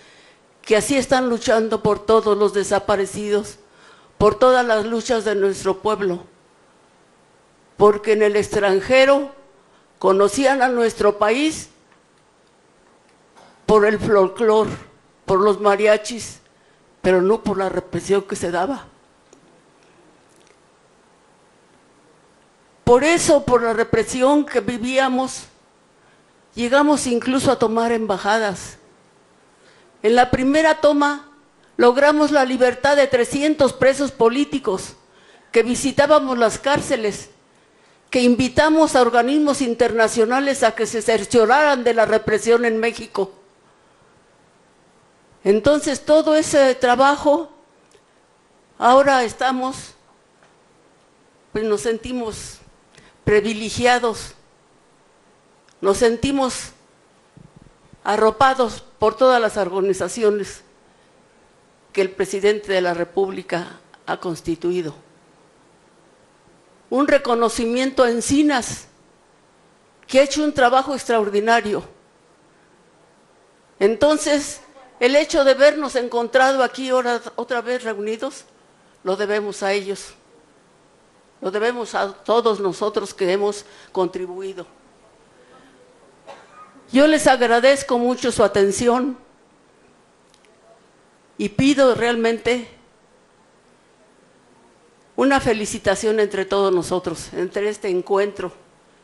[0.62, 3.58] que así están luchando por todos los desaparecidos,
[4.16, 6.24] por todas las luchas de nuestro pueblo.
[7.76, 9.32] Porque en el extranjero
[9.98, 11.68] conocían a nuestro país
[13.66, 14.68] por el folclor,
[15.26, 16.38] por los mariachis,
[17.00, 18.86] pero no por la represión que se daba.
[22.84, 25.44] Por eso, por la represión que vivíamos,
[26.54, 28.78] llegamos incluso a tomar embajadas.
[30.02, 31.28] En la primera toma
[31.76, 34.96] logramos la libertad de 300 presos políticos,
[35.52, 37.30] que visitábamos las cárceles,
[38.10, 43.32] que invitamos a organismos internacionales a que se cercioraran de la represión en México.
[45.44, 47.50] Entonces todo ese trabajo,
[48.78, 49.94] ahora estamos,
[51.52, 52.61] pues nos sentimos
[53.24, 54.34] privilegiados,
[55.80, 56.70] nos sentimos
[58.04, 60.62] arropados por todas las organizaciones
[61.92, 64.94] que el presidente de la República ha constituido.
[66.90, 68.86] Un reconocimiento a Encinas,
[70.06, 71.82] que ha hecho un trabajo extraordinario.
[73.78, 74.60] Entonces,
[75.00, 78.44] el hecho de vernos encontrado aquí otra vez reunidos,
[79.04, 80.14] lo debemos a ellos.
[81.42, 84.64] Lo debemos a todos nosotros que hemos contribuido.
[86.92, 89.18] Yo les agradezco mucho su atención
[91.36, 92.68] y pido realmente
[95.16, 98.52] una felicitación entre todos nosotros, entre este encuentro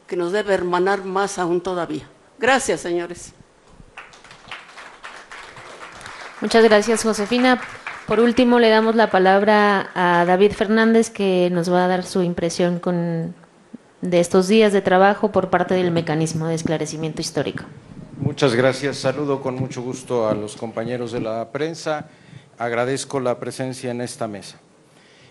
[0.06, 2.08] que nos debe hermanar más aún todavía.
[2.38, 3.32] Gracias, señores.
[6.40, 7.60] Muchas gracias, Josefina.
[8.08, 12.22] Por último, le damos la palabra a David Fernández, que nos va a dar su
[12.22, 13.34] impresión con,
[14.00, 17.64] de estos días de trabajo por parte del mecanismo de esclarecimiento histórico.
[18.18, 18.96] Muchas gracias.
[18.96, 22.08] Saludo con mucho gusto a los compañeros de la prensa.
[22.56, 24.58] Agradezco la presencia en esta mesa.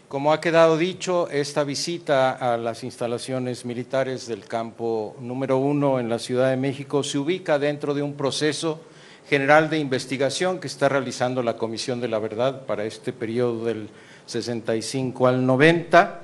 [0.08, 6.10] Como ha quedado dicho, esta visita a las instalaciones militares del campo número uno en
[6.10, 8.82] la Ciudad de México se ubica dentro de un proceso
[9.30, 13.90] general de investigación que está realizando la Comisión de la Verdad para este periodo del
[14.26, 16.22] 65 al 90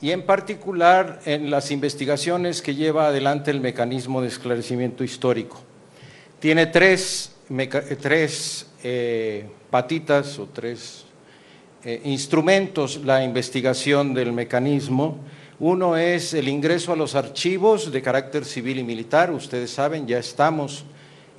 [0.00, 5.62] y en particular en las investigaciones que lleva adelante el mecanismo de esclarecimiento histórico.
[6.40, 7.36] Tiene tres,
[8.00, 11.04] tres eh, patitas o tres
[11.84, 15.18] eh, instrumentos la investigación del mecanismo.
[15.60, 19.30] Uno es el ingreso a los archivos de carácter civil y militar.
[19.30, 20.84] Ustedes saben, ya estamos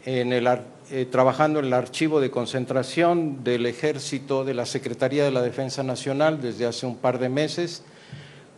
[0.06, 0.48] en el,
[0.96, 5.82] eh, trabajando en el archivo de concentración del Ejército de la Secretaría de la Defensa
[5.82, 7.82] Nacional desde hace un par de meses,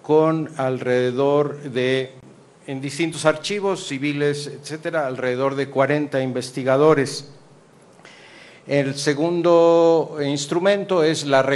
[0.01, 2.11] con alrededor de,
[2.67, 7.31] en distintos archivos civiles, etcétera, alrededor de 40 investigadores.
[8.67, 11.49] El segundo instrumento es la,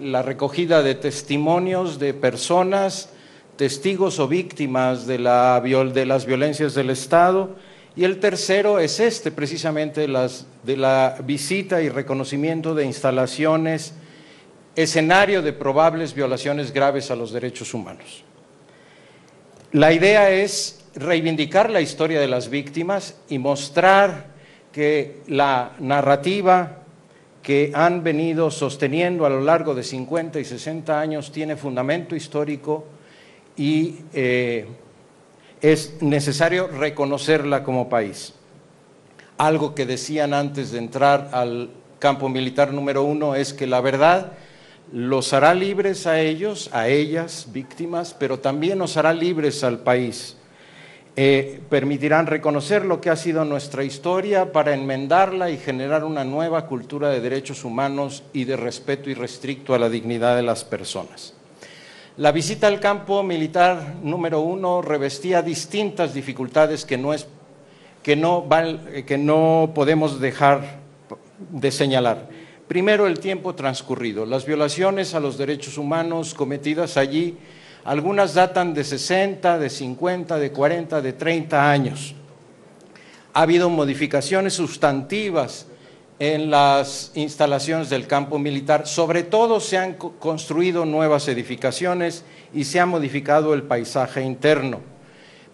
[0.00, 3.10] la recogida de testimonios de personas,
[3.56, 7.50] testigos o víctimas de, la, de las violencias del Estado
[7.96, 13.94] y el tercero es este, precisamente, de la visita y reconocimiento de instalaciones,
[14.74, 18.22] escenario de probables violaciones graves a los derechos humanos.
[19.72, 24.26] La idea es reivindicar la historia de las víctimas y mostrar
[24.72, 26.82] que la narrativa
[27.42, 32.84] que han venido sosteniendo a lo largo de 50 y 60 años tiene fundamento histórico
[33.56, 34.66] y eh,
[35.60, 38.34] es necesario reconocerla como país.
[39.38, 44.32] Algo que decían antes de entrar al campo militar número uno es que la verdad
[44.92, 50.36] los hará libres a ellos, a ellas, víctimas, pero también nos hará libres al país.
[51.18, 56.66] Eh, permitirán reconocer lo que ha sido nuestra historia para enmendarla y generar una nueva
[56.66, 61.32] cultura de derechos humanos y de respeto irrestricto a la dignidad de las personas.
[62.18, 67.26] La visita al campo militar número uno revestía distintas dificultades que no, es,
[68.02, 68.48] que no,
[69.06, 70.80] que no podemos dejar
[71.50, 72.26] de señalar.
[72.68, 74.24] Primero, el tiempo transcurrido.
[74.24, 77.36] Las violaciones a los derechos humanos cometidas allí,
[77.84, 82.14] algunas datan de 60, de 50, de 40, de 30 años.
[83.34, 85.66] Ha habido modificaciones sustantivas
[86.18, 88.86] en las instalaciones del campo militar.
[88.86, 94.80] Sobre todo se han construido nuevas edificaciones y se ha modificado el paisaje interno.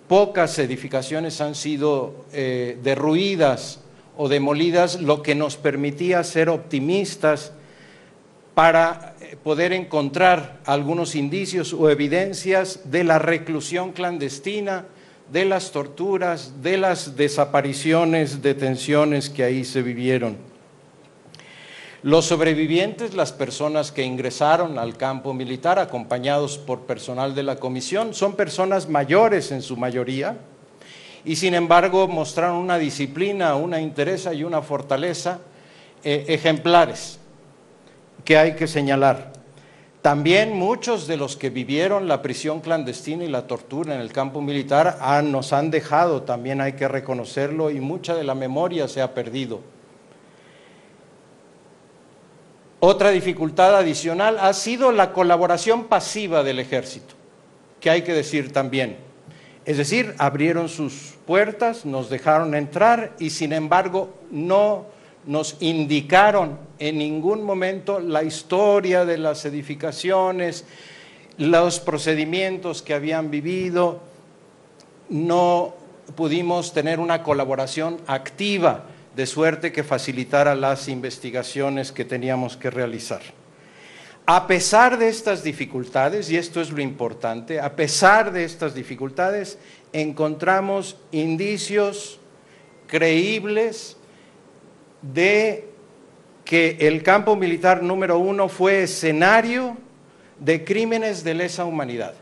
[0.09, 3.81] Pocas edificaciones han sido eh, derruidas
[4.17, 7.53] o demolidas, lo que nos permitía ser optimistas
[8.55, 14.85] para eh, poder encontrar algunos indicios o evidencias de la reclusión clandestina,
[15.33, 20.52] de las torturas, de las desapariciones, detenciones que ahí se vivieron.
[22.05, 28.13] Los sobrevivientes, las personas que ingresaron al campo militar acompañados por personal de la comisión,
[28.13, 30.37] son personas mayores en su mayoría
[31.25, 35.39] y sin embargo mostraron una disciplina, una interés y una fortaleza
[36.03, 37.21] eh, ejemplares
[38.25, 39.33] que hay que señalar.
[40.03, 44.41] También muchos de los que vivieron la prisión clandestina y la tortura en el campo
[44.41, 49.15] militar nos han dejado, también hay que reconocerlo, y mucha de la memoria se ha
[49.15, 49.61] perdido.
[52.85, 57.15] Otra dificultad adicional ha sido la colaboración pasiva del ejército,
[57.79, 58.97] que hay que decir también.
[59.65, 64.87] Es decir, abrieron sus puertas, nos dejaron entrar y sin embargo no
[65.27, 70.65] nos indicaron en ningún momento la historia de las edificaciones,
[71.39, 74.01] los procedimientos que habían vivido,
[75.09, 75.73] no
[76.17, 83.21] pudimos tener una colaboración activa de suerte que facilitara las investigaciones que teníamos que realizar.
[84.25, 89.59] A pesar de estas dificultades, y esto es lo importante, a pesar de estas dificultades,
[89.93, 92.21] encontramos indicios
[92.87, 93.97] creíbles
[95.03, 95.69] de
[96.45, 99.77] que el campo militar número uno fue escenario
[100.39, 102.15] de crímenes de lesa humanidad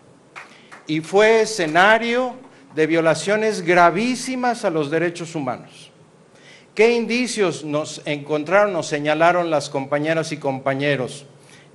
[0.86, 2.34] y fue escenario
[2.74, 5.89] de violaciones gravísimas a los derechos humanos.
[6.74, 11.26] ¿Qué indicios nos encontraron, nos señalaron las compañeras y compañeros?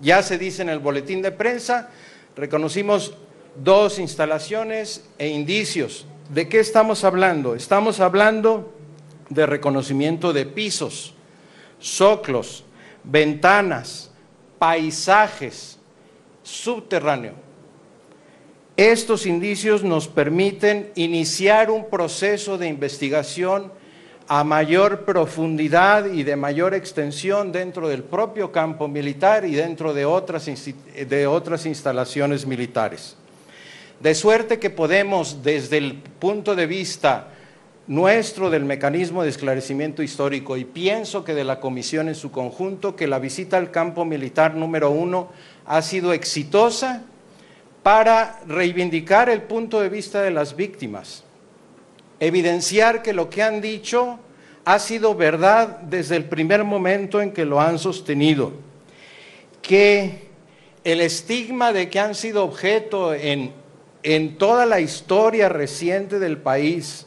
[0.02, 1.90] Ya se dice en el boletín de prensa,
[2.36, 3.14] reconocimos
[3.62, 6.06] dos instalaciones e indicios.
[6.34, 7.56] ¿De qué estamos hablando?
[7.56, 8.74] Estamos hablando
[9.30, 11.14] de reconocimiento de pisos,
[11.80, 12.64] soclos,
[13.04, 14.12] ventanas,
[14.58, 15.78] paisajes,
[16.42, 17.34] subterráneo.
[18.78, 23.72] Estos indicios nos permiten iniciar un proceso de investigación
[24.28, 30.06] a mayor profundidad y de mayor extensión dentro del propio campo militar y dentro de
[30.06, 33.16] otras, de otras instalaciones militares.
[34.00, 37.30] De suerte que podemos, desde el punto de vista
[37.88, 42.96] nuestro del mecanismo de esclarecimiento histórico y pienso que de la comisión en su conjunto,
[42.96, 45.30] que la visita al campo militar número uno
[45.66, 47.04] ha sido exitosa
[47.84, 51.24] para reivindicar el punto de vista de las víctimas,
[52.28, 54.20] evidenciar que lo que han dicho
[54.66, 58.52] ha sido verdad desde el primer momento en que lo han sostenido,
[59.62, 60.26] que
[60.84, 63.52] el estigma de que han sido objeto en,
[64.04, 67.06] en toda la historia reciente del país,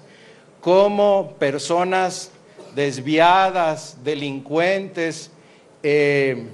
[0.60, 2.30] como personas
[2.74, 5.30] desviadas, delincuentes,
[5.82, 6.46] eh,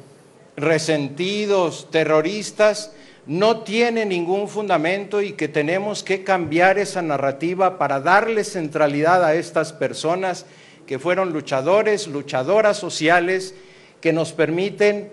[0.56, 2.92] resentidos, terroristas,
[3.26, 9.34] no tiene ningún fundamento y que tenemos que cambiar esa narrativa para darle centralidad a
[9.34, 10.44] estas personas
[10.86, 13.54] que fueron luchadores, luchadoras sociales,
[14.02, 15.10] que nos permiten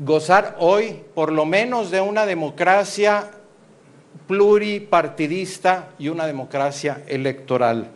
[0.00, 3.30] gozar hoy por lo menos de una democracia
[4.26, 7.88] pluripartidista y una democracia electoral.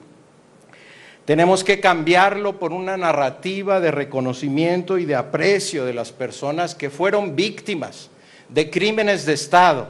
[1.24, 6.90] Tenemos que cambiarlo por una narrativa de reconocimiento y de aprecio de las personas que
[6.90, 8.10] fueron víctimas
[8.52, 9.88] de crímenes de Estado.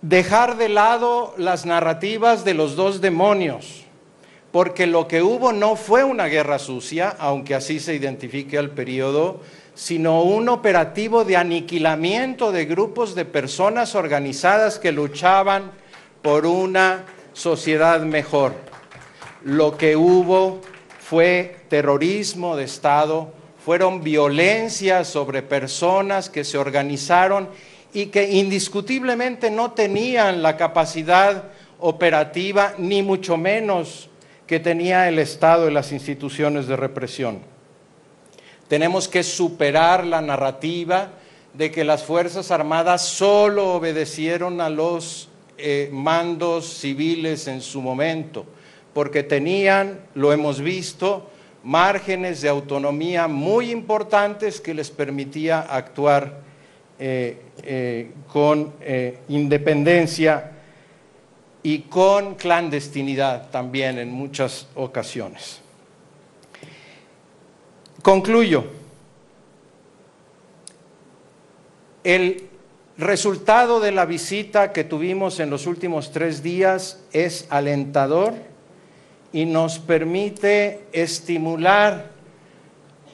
[0.00, 3.84] Dejar de lado las narrativas de los dos demonios,
[4.50, 9.40] porque lo que hubo no fue una guerra sucia, aunque así se identifique al periodo,
[9.74, 15.70] sino un operativo de aniquilamiento de grupos de personas organizadas que luchaban
[16.20, 18.54] por una sociedad mejor
[19.44, 20.60] lo que hubo
[21.00, 23.32] fue terrorismo de Estado,
[23.64, 27.48] fueron violencias sobre personas que se organizaron
[27.92, 31.44] y que indiscutiblemente no tenían la capacidad
[31.78, 34.08] operativa, ni mucho menos
[34.46, 37.40] que tenía el Estado y las instituciones de represión.
[38.68, 41.10] Tenemos que superar la narrativa
[41.52, 48.46] de que las Fuerzas Armadas solo obedecieron a los eh, mandos civiles en su momento
[48.92, 51.30] porque tenían, lo hemos visto,
[51.64, 56.40] márgenes de autonomía muy importantes que les permitía actuar
[56.98, 60.52] eh, eh, con eh, independencia
[61.62, 65.60] y con clandestinidad también en muchas ocasiones.
[68.02, 68.64] Concluyo.
[72.02, 72.48] El
[72.98, 78.34] resultado de la visita que tuvimos en los últimos tres días es alentador
[79.32, 82.10] y nos permite estimular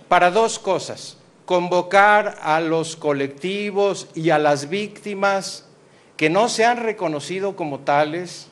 [0.08, 5.66] para dos cosas, convocar a los colectivos y a las víctimas
[6.16, 8.48] que no se han reconocido como tales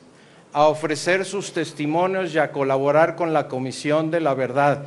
[0.53, 4.85] a ofrecer sus testimonios y a colaborar con la Comisión de la Verdad.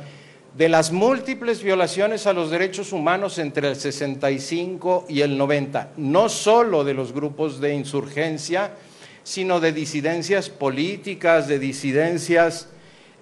[0.57, 6.27] De las múltiples violaciones a los derechos humanos entre el 65 y el 90, no
[6.27, 8.71] solo de los grupos de insurgencia,
[9.23, 12.69] sino de disidencias políticas, de disidencias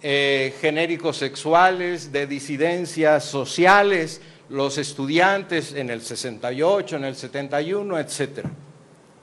[0.02, 8.46] eh, genéricos sexuales, de disidencias sociales, los estudiantes en el 68, en el 71, etc.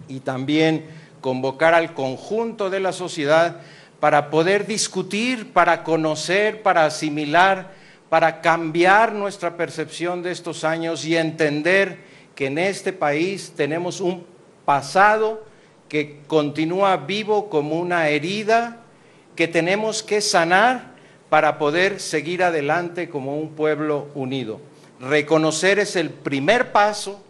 [0.08, 0.84] Y también
[1.20, 3.60] convocar al conjunto de la sociedad
[4.00, 7.72] para poder discutir, para conocer, para asimilar,
[8.08, 11.98] para cambiar nuestra percepción de estos años y entender
[12.34, 14.24] que en este país tenemos un
[14.64, 15.44] pasado
[15.89, 18.78] que continúa vivo como una herida
[19.34, 20.97] que tenemos que sanar
[21.28, 24.61] para poder seguir adelante como un pueblo unido.
[25.01, 27.22] Reconocer es el primer paso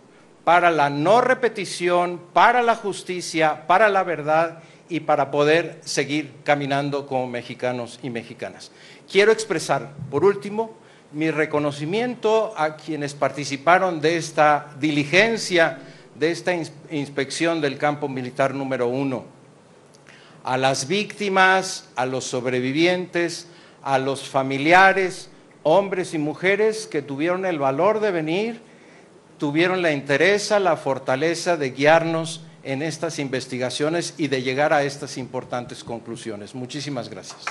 [0.44, 7.06] para la no repetición, para la justicia, para la verdad y para poder seguir caminando
[7.06, 8.70] como mexicanos y mexicanas.
[9.10, 10.76] Quiero expresar, por último,
[11.12, 15.78] mi reconocimiento a quienes participaron de esta diligencia,
[16.18, 16.54] de esta
[16.90, 19.24] inspección del campo militar número uno,
[20.44, 23.48] a las víctimas, a los sobrevivientes,
[23.82, 25.28] a los familiares,
[25.62, 28.60] hombres y mujeres que tuvieron el valor de venir,
[29.38, 35.18] tuvieron la interés, la fortaleza de guiarnos en estas investigaciones y de llegar a estas
[35.18, 36.54] importantes conclusiones.
[36.54, 37.44] Muchísimas gracias.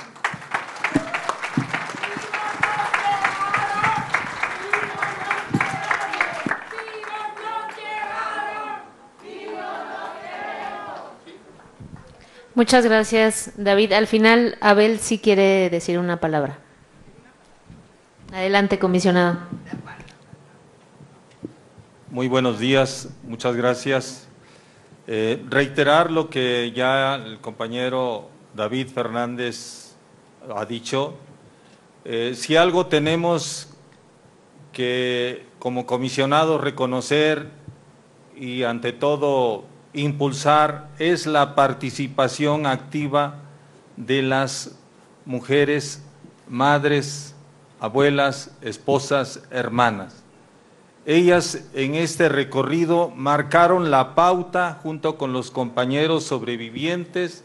[12.55, 13.91] Muchas gracias, David.
[13.91, 16.57] Al final, Abel sí quiere decir una palabra.
[18.31, 19.39] Adelante, comisionado.
[22.09, 24.29] Muy buenos días, muchas gracias.
[25.05, 29.95] Eh, reiterar lo que ya el compañero David Fernández
[30.55, 31.15] ha dicho.
[32.05, 33.67] Eh, si algo tenemos
[34.71, 37.49] que como comisionado reconocer
[38.33, 43.39] y ante todo impulsar es la participación activa
[43.97, 44.75] de las
[45.25, 46.01] mujeres,
[46.47, 47.33] madres,
[47.79, 50.23] abuelas, esposas, hermanas.
[51.05, 57.43] Ellas en este recorrido marcaron la pauta junto con los compañeros sobrevivientes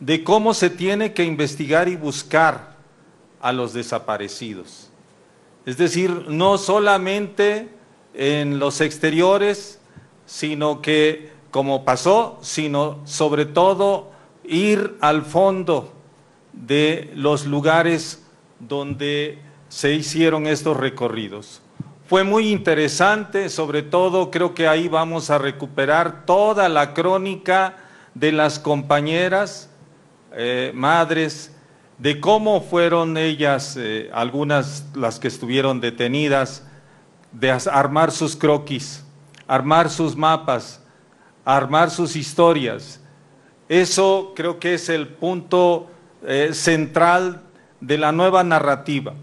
[0.00, 2.76] de cómo se tiene que investigar y buscar
[3.40, 4.88] a los desaparecidos.
[5.66, 7.68] Es decir, no solamente
[8.14, 9.78] en los exteriores,
[10.26, 14.10] sino que como pasó, sino sobre todo
[14.42, 15.92] ir al fondo
[16.52, 18.26] de los lugares
[18.58, 19.38] donde
[19.68, 21.62] se hicieron estos recorridos.
[22.08, 27.76] Fue muy interesante, sobre todo creo que ahí vamos a recuperar toda la crónica
[28.14, 29.70] de las compañeras,
[30.32, 31.54] eh, madres,
[31.98, 36.66] de cómo fueron ellas, eh, algunas las que estuvieron detenidas,
[37.30, 39.04] de armar sus croquis,
[39.46, 40.81] armar sus mapas,
[41.44, 43.00] armar sus historias.
[43.68, 45.88] Eso creo que es el punto
[46.24, 47.42] eh, central
[47.80, 49.14] de la nueva narrativa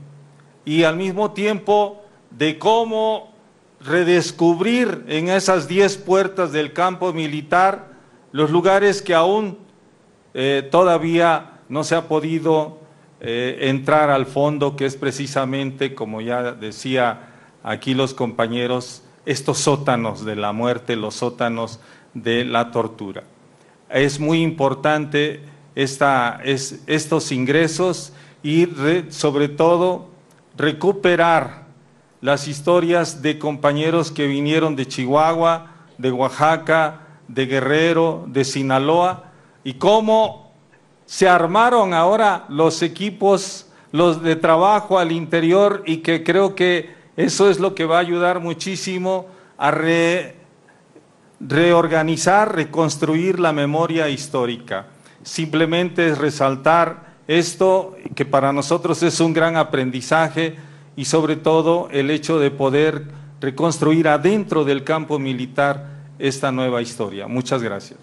[0.65, 3.33] y al mismo tiempo de cómo
[3.81, 7.89] redescubrir en esas diez puertas del campo militar
[8.31, 9.57] los lugares que aún
[10.33, 12.79] eh, todavía no se ha podido
[13.21, 17.29] eh, entrar al fondo, que es precisamente, como ya decía
[17.63, 21.79] aquí los compañeros, estos sótanos de la muerte, los sótanos
[22.13, 23.23] de la tortura.
[23.89, 25.41] Es muy importante
[25.75, 28.67] estos ingresos y
[29.09, 30.07] sobre todo
[30.57, 31.67] recuperar
[32.21, 39.31] las historias de compañeros que vinieron de Chihuahua, de Oaxaca, de Guerrero, de Sinaloa,
[39.63, 40.51] y cómo
[41.05, 47.49] se armaron ahora los equipos, los de trabajo al interior, y que creo que eso
[47.49, 50.35] es lo que va a ayudar muchísimo a re,
[51.39, 54.87] reorganizar, reconstruir la memoria histórica.
[55.23, 60.55] Simplemente es resaltar esto que para nosotros es un gran aprendizaje
[60.95, 63.03] y sobre todo el hecho de poder
[63.39, 65.85] reconstruir adentro del campo militar
[66.17, 67.27] esta nueva historia.
[67.27, 67.99] Muchas gracias.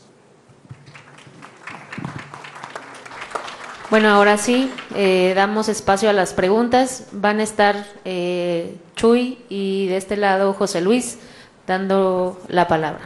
[3.88, 7.06] Bueno, ahora sí, eh, damos espacio a las preguntas.
[7.12, 11.18] Van a estar eh, Chuy y de este lado José Luis
[11.66, 13.02] dando la palabra.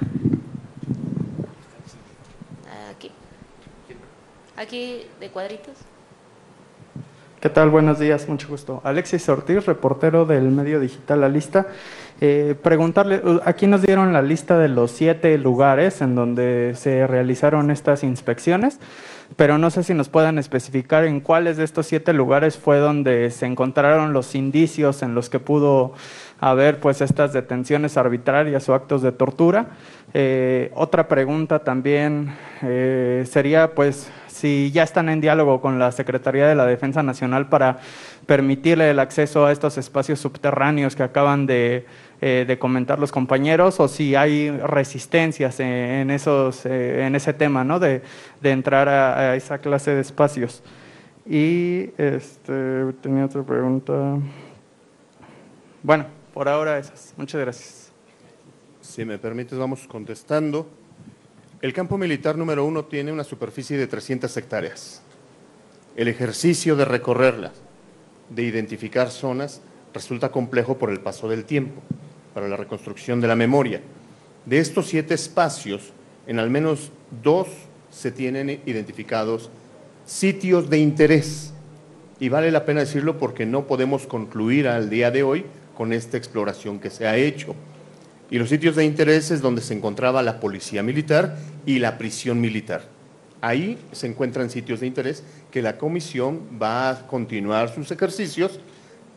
[2.91, 3.11] Aquí.
[4.57, 5.75] Aquí de cuadritos.
[7.41, 7.71] ¿Qué tal?
[7.71, 8.83] Buenos días, mucho gusto.
[8.85, 11.69] Alexis Ortiz, reportero del medio digital La Lista.
[12.21, 17.71] Eh, preguntarle, aquí nos dieron la lista de los siete lugares en donde se realizaron
[17.71, 18.79] estas inspecciones,
[19.37, 23.31] pero no sé si nos puedan especificar en cuáles de estos siete lugares fue donde
[23.31, 25.95] se encontraron los indicios en los que pudo
[26.41, 29.67] haber pues estas detenciones arbitrarias o actos de tortura.
[30.15, 36.49] Eh, otra pregunta también eh, sería pues si ya están en diálogo con la Secretaría
[36.49, 37.79] de la Defensa Nacional para
[38.27, 41.85] permitirle el acceso a estos espacios subterráneos que acaban de,
[42.23, 47.79] eh, comentar los compañeros, o si hay resistencias en, esos, en ese tema, ¿no?
[47.79, 48.03] de,
[48.43, 50.63] entrar a, esa clase de espacios.
[51.27, 53.93] Y este, tenía otra pregunta.
[55.83, 57.15] bueno, por ahora esas.
[57.17, 57.93] Muchas gracias.
[58.81, 60.69] Si me permites, vamos contestando.
[61.61, 65.03] El campo militar número uno tiene una superficie de 300 hectáreas.
[65.97, 67.53] El ejercicio de recorrerlas,
[68.31, 69.61] de identificar zonas,
[69.93, 71.83] resulta complejo por el paso del tiempo,
[72.33, 73.83] para la reconstrucción de la memoria.
[74.47, 75.93] De estos siete espacios,
[76.27, 77.49] en al menos dos
[77.91, 79.51] se tienen identificados
[80.07, 81.53] sitios de interés.
[82.19, 85.45] Y vale la pena decirlo porque no podemos concluir al día de hoy
[85.77, 87.55] con esta exploración que se ha hecho.
[88.31, 92.41] Y los sitios de interés es donde se encontraba la policía militar y la prisión
[92.41, 92.83] militar.
[93.41, 98.61] Ahí se encuentran sitios de interés que la comisión va a continuar sus ejercicios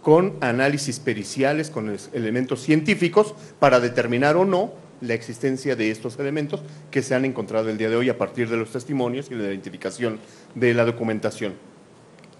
[0.01, 6.61] con análisis periciales, con elementos científicos, para determinar o no la existencia de estos elementos
[6.89, 9.43] que se han encontrado el día de hoy a partir de los testimonios y de
[9.43, 10.19] la identificación
[10.55, 11.53] de la documentación.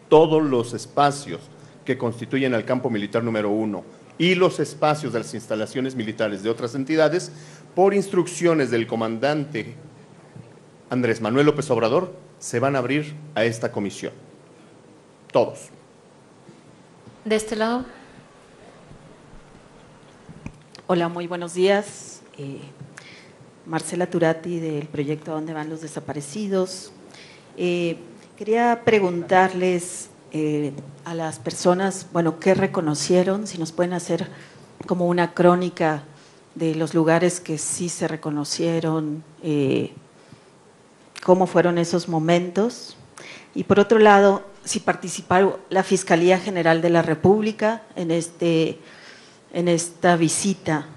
[0.10, 1.42] Todos los espacios
[1.86, 3.84] que constituyen el campo militar número uno
[4.18, 7.32] y los espacios de las instalaciones militares de otras entidades,
[7.76, 9.76] por instrucciones del comandante
[10.90, 14.14] Andrés Manuel López Obrador, se van a abrir a esta comisión.
[15.32, 15.70] Todos.
[17.26, 17.86] De este lado.
[20.86, 22.22] Hola, muy buenos días.
[22.38, 22.60] Eh,
[23.66, 26.92] Marcela Turati del proyecto dónde van los desaparecidos.
[27.58, 27.98] Eh,
[28.38, 30.74] quería preguntarles eh,
[31.06, 34.30] a las personas, bueno, qué reconocieron, si nos pueden hacer
[34.86, 36.04] como una crónica
[36.56, 39.24] de los lugares que sí se reconocieron,
[41.24, 42.98] cómo fueron esos momentos.
[43.56, 48.80] Y por otro lado, si participó la Fiscalía General de la República en, este,
[49.54, 50.88] en esta visita,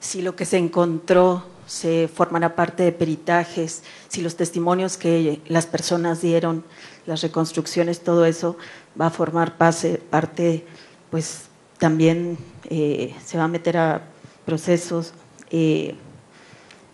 [0.00, 5.66] si lo que se encontró se formará parte de peritajes, si los testimonios que las
[5.66, 6.64] personas dieron,
[7.06, 8.58] las reconstrucciones, todo eso
[9.00, 10.66] va a formar parte,
[11.10, 11.44] pues
[11.78, 12.36] también
[12.68, 14.02] eh, se va a meter a
[14.44, 15.14] procesos.
[15.50, 15.94] Eh,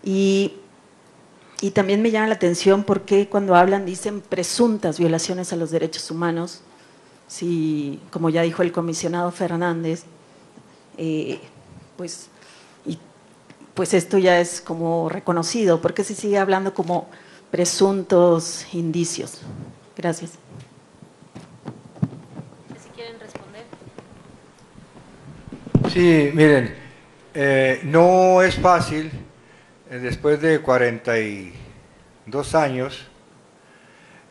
[0.04, 0.52] y
[1.60, 6.08] y también me llama la atención porque cuando hablan dicen presuntas violaciones a los derechos
[6.10, 6.60] humanos,
[7.26, 10.04] si, como ya dijo el comisionado Fernández,
[10.96, 11.40] eh,
[11.96, 12.28] pues,
[13.78, 17.08] pues esto ya es como reconocido, ¿por qué se sigue hablando como
[17.52, 19.42] presuntos indicios?
[19.96, 20.32] Gracias.
[22.82, 23.62] Si quieren responder.
[25.92, 26.74] Sí, miren,
[27.32, 29.12] eh, no es fácil
[29.88, 33.06] eh, después de 42 años,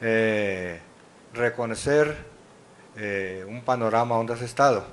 [0.02, 0.82] eh,
[1.34, 2.18] reconocer
[2.98, 4.86] eh, un panorama donde has estado.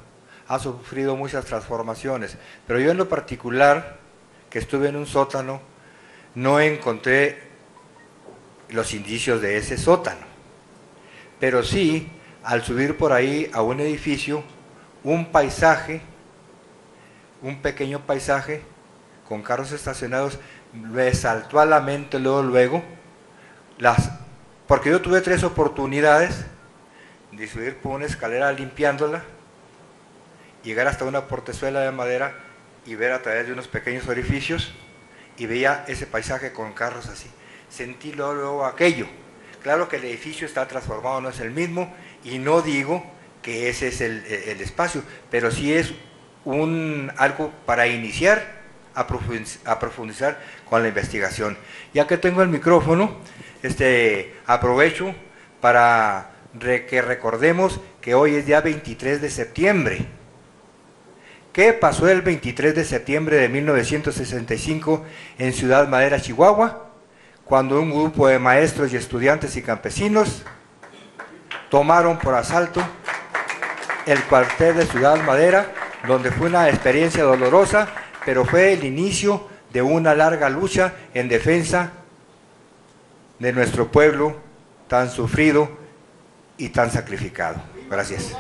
[0.47, 2.39] Ha sufrido muchas transformaciones,
[2.69, 4.04] pero yo en lo particular,
[4.55, 5.61] que estuve en un sótano,
[6.37, 7.43] no encontré
[8.69, 10.25] los indicios de ese sótano.
[11.41, 12.09] Pero sí,
[12.45, 14.45] al subir por ahí a un edificio,
[15.03, 16.03] un paisaje,
[17.43, 18.63] un pequeño paisaje
[19.29, 20.39] con carros estacionados
[20.73, 22.85] me saltó a la mente luego, luego,
[24.69, 26.47] porque yo tuve tres oportunidades
[27.33, 29.25] de subir por una escalera limpiándola,
[30.63, 32.54] llegar hasta una portezuela de madera
[32.87, 34.75] y ver a través de unos pequeños orificios
[35.37, 37.29] y veía ese paisaje con carros así.
[37.69, 39.07] Sentí luego, aquello.
[39.63, 43.05] Claro que el edificio está transformado, no es el mismo, y no digo
[43.43, 45.95] que ese es el, el espacio, pero sí es
[46.45, 48.65] un, algo para iniciar
[48.95, 51.57] a profundizar, con la investigación.
[51.93, 53.17] Ya que tengo el micrófono,
[53.63, 55.15] este, aprovecho
[55.61, 56.31] para
[56.61, 60.07] que recordemos que hoy es día 23 de septiembre.
[61.55, 65.05] ¿Qué pasó el 23 de septiembre de 1965
[65.39, 66.91] en Ciudad Madera, Chihuahua?
[67.45, 70.43] Cuando un grupo de maestros y estudiantes y campesinos
[71.71, 72.83] tomaron por asalto
[74.05, 75.71] el cuartel de Ciudad Madera,
[76.09, 77.89] donde fue una experiencia dolorosa
[78.25, 81.93] pero fue el inicio de una larga lucha en defensa
[83.39, 84.41] de nuestro pueblo
[84.89, 85.69] tan sufrido
[86.57, 87.63] y tan sacrificado.
[87.89, 88.35] Gracias.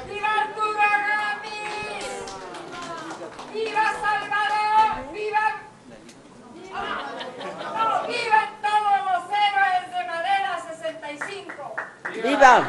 [12.25, 12.67] ¡Viva!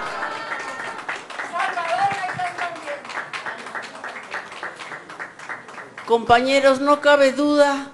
[6.05, 7.93] Compañeros, no cabe duda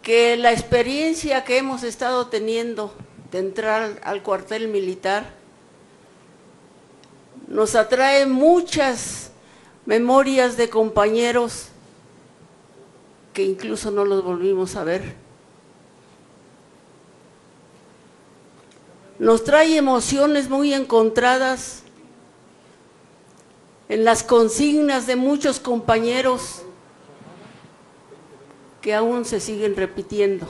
[0.00, 2.94] que la experiencia que hemos estado teniendo
[3.32, 5.34] de entrar al cuartel militar
[7.48, 9.32] nos atrae muchas
[9.86, 11.66] memorias de compañeros
[13.34, 15.19] que incluso no los volvimos a ver.
[19.20, 21.82] Nos trae emociones muy encontradas
[23.90, 26.62] en las consignas de muchos compañeros
[28.80, 30.48] que aún se siguen repitiendo,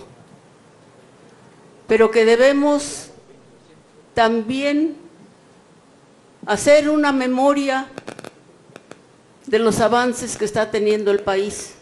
[1.89, 3.09] pero que debemos
[4.15, 4.97] también
[6.47, 7.89] hacer una memoria
[9.47, 11.75] de los avances que está teniendo el país,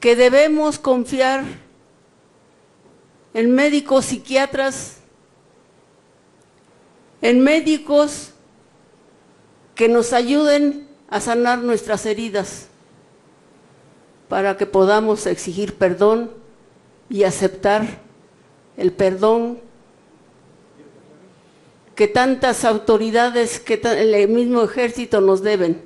[0.00, 1.44] que debemos confiar
[3.34, 4.98] en médicos psiquiatras,
[7.22, 8.32] en médicos
[9.74, 12.68] que nos ayuden a sanar nuestras heridas
[14.28, 16.30] para que podamos exigir perdón
[17.08, 17.86] y aceptar
[18.76, 19.60] el perdón
[21.94, 25.82] que tantas autoridades, que el mismo ejército nos deben.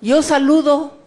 [0.00, 0.99] Yo saludo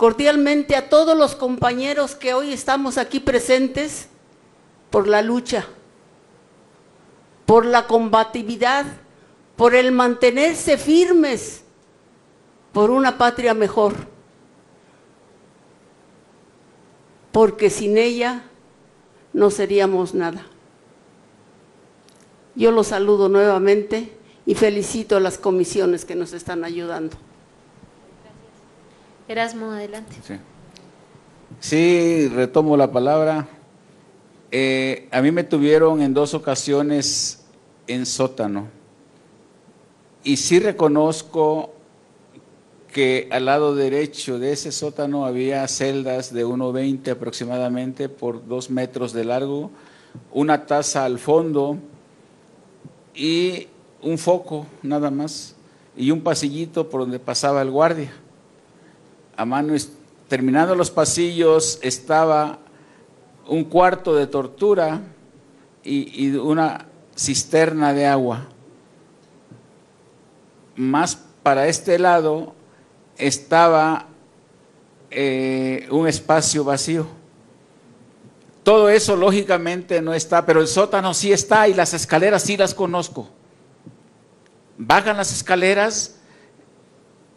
[0.00, 4.08] cordialmente a todos los compañeros que hoy estamos aquí presentes
[4.88, 5.66] por la lucha,
[7.44, 8.86] por la combatividad,
[9.56, 11.64] por el mantenerse firmes
[12.72, 13.92] por una patria mejor,
[17.30, 18.44] porque sin ella
[19.34, 20.46] no seríamos nada.
[22.54, 27.18] Yo los saludo nuevamente y felicito a las comisiones que nos están ayudando.
[29.30, 30.16] Erasmo, adelante.
[30.26, 30.34] Sí,
[31.60, 33.46] Sí, retomo la palabra.
[34.50, 37.44] Eh, a mí me tuvieron en dos ocasiones
[37.86, 38.66] en sótano.
[40.24, 41.72] Y sí reconozco
[42.92, 49.12] que al lado derecho de ese sótano había celdas de 1,20 aproximadamente por dos metros
[49.12, 49.70] de largo,
[50.32, 51.78] una taza al fondo
[53.14, 53.68] y
[54.02, 55.54] un foco nada más,
[55.96, 58.12] y un pasillito por donde pasaba el guardia.
[59.40, 59.74] A mano,
[60.28, 62.58] terminando los pasillos, estaba
[63.48, 65.00] un cuarto de tortura
[65.82, 66.84] y, una
[67.16, 68.48] cisterna de agua.
[70.76, 72.52] Más para este lado
[73.16, 74.08] estaba
[75.10, 77.06] eh, un espacio vacío.
[78.62, 82.74] Todo eso lógicamente no está, pero el sótano sí está y las escaleras sí las
[82.74, 83.30] conozco.
[84.76, 86.19] Bajan las escaleras,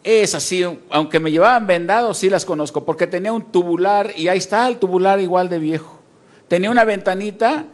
[0.03, 4.37] es así, aunque me llevaban vendado, sí las conozco, porque tenía un tubular y ahí
[4.37, 5.99] está el tubular igual de viejo.
[6.47, 7.65] Tenía una ventanita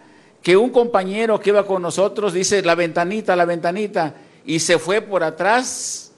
[0.41, 4.13] que un compañero que iba con nosotros dice, la ventanita, la ventanita,
[4.45, 6.11] y se fue por atrás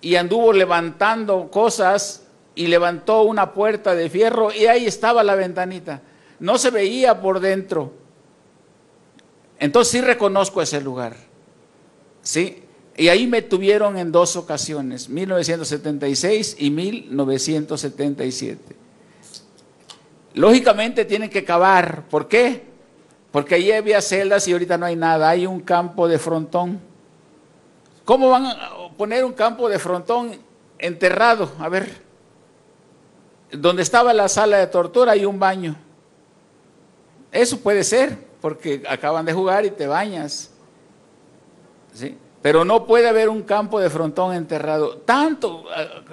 [0.00, 2.22] y anduvo levantando cosas
[2.54, 6.02] y levantó una puerta de fierro y ahí estaba la ventanita.
[6.38, 7.92] No se veía por dentro.
[9.58, 11.14] Entonces sí reconozco ese lugar.
[12.22, 12.63] ¿Sí?
[12.96, 18.76] Y ahí me tuvieron en dos ocasiones, 1976 y 1977.
[20.34, 22.04] Lógicamente tienen que cavar.
[22.08, 22.62] ¿Por qué?
[23.32, 25.28] Porque ahí había celdas y ahorita no hay nada.
[25.28, 26.80] Hay un campo de frontón.
[28.04, 30.36] ¿Cómo van a poner un campo de frontón
[30.78, 31.50] enterrado?
[31.58, 32.00] A ver,
[33.50, 35.74] donde estaba la sala de tortura hay un baño.
[37.32, 40.50] Eso puede ser, porque acaban de jugar y te bañas.
[41.92, 42.16] ¿Sí?
[42.44, 44.98] Pero no puede haber un campo de frontón enterrado.
[44.98, 45.64] Tanto,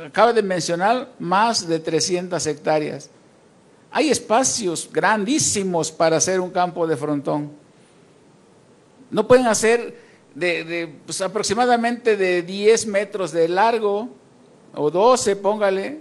[0.01, 3.09] acaba de mencionar, más de 300 hectáreas.
[3.91, 7.51] Hay espacios grandísimos para hacer un campo de frontón.
[9.09, 9.93] No pueden hacer
[10.33, 14.07] de, pues, aproximadamente de 10 metros de largo,
[14.73, 15.99] o 12, póngale,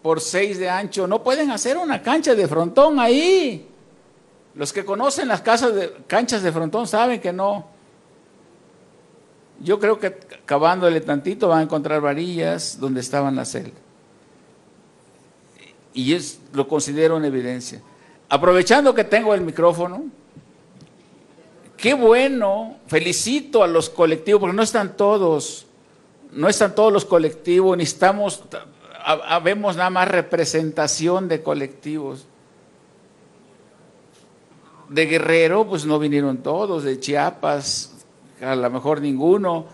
[0.00, 1.08] por 6 de ancho.
[1.08, 3.66] No pueden hacer una cancha de frontón ahí.
[4.54, 7.81] Los que conocen las casas de, canchas de frontón saben que no.
[9.62, 10.12] Yo creo que
[10.44, 13.80] cavándole tantito van a encontrar varillas donde estaban las celdas.
[15.94, 17.80] Y es, lo considero una evidencia.
[18.28, 20.06] Aprovechando que tengo el micrófono,
[21.76, 25.66] qué bueno, felicito a los colectivos, porque no están todos,
[26.32, 28.42] no están todos los colectivos, necesitamos,
[29.44, 32.26] vemos nada más representación de colectivos.
[34.88, 37.91] De Guerrero, pues no vinieron todos, de Chiapas,
[38.42, 39.66] a lo mejor ninguno,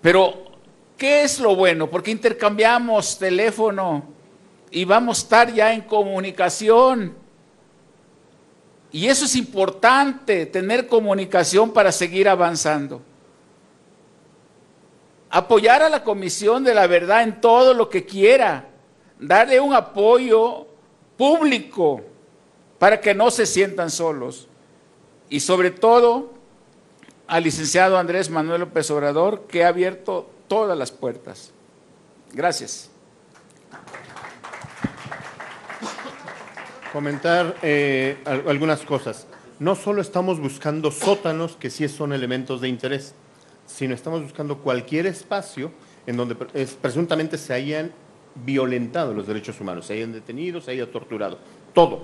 [0.00, 0.34] pero
[0.96, 1.90] ¿qué es lo bueno?
[1.90, 4.04] Porque intercambiamos teléfono
[4.70, 7.14] y vamos a estar ya en comunicación.
[8.92, 13.02] Y eso es importante, tener comunicación para seguir avanzando.
[15.30, 18.68] Apoyar a la Comisión de la Verdad en todo lo que quiera.
[19.18, 20.68] Darle un apoyo
[21.16, 22.02] público
[22.78, 24.46] para que no se sientan solos.
[25.28, 26.34] Y sobre todo
[27.26, 31.52] al licenciado Andrés Manuel López Obrador, que ha abierto todas las puertas.
[32.32, 32.90] Gracias.
[36.92, 39.26] Comentar eh, algunas cosas.
[39.58, 43.14] no solo estamos buscando sótanos que sí son elementos de interés,
[43.66, 45.70] sino estamos buscando cualquier espacio
[46.06, 47.92] en donde es- presuntamente se hayan
[48.34, 51.38] violentado los derechos humanos, se hayan detenido, se haya torturado,
[51.72, 52.02] todo.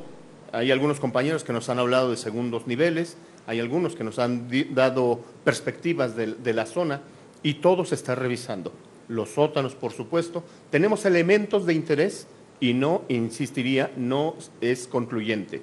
[0.53, 3.16] Hay algunos compañeros que nos han hablado de segundos niveles,
[3.51, 7.03] hay algunos que nos han dado perspectivas de, de la zona
[7.42, 8.72] y todo se está revisando.
[9.09, 12.28] Los sótanos, por supuesto, tenemos elementos de interés
[12.61, 15.62] y no, insistiría, no es concluyente.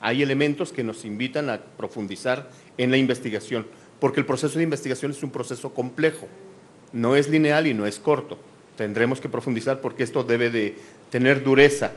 [0.00, 3.66] Hay elementos que nos invitan a profundizar en la investigación,
[3.98, 6.28] porque el proceso de investigación es un proceso complejo,
[6.92, 8.38] no es lineal y no es corto.
[8.76, 10.76] Tendremos que profundizar porque esto debe de
[11.10, 11.94] tener dureza.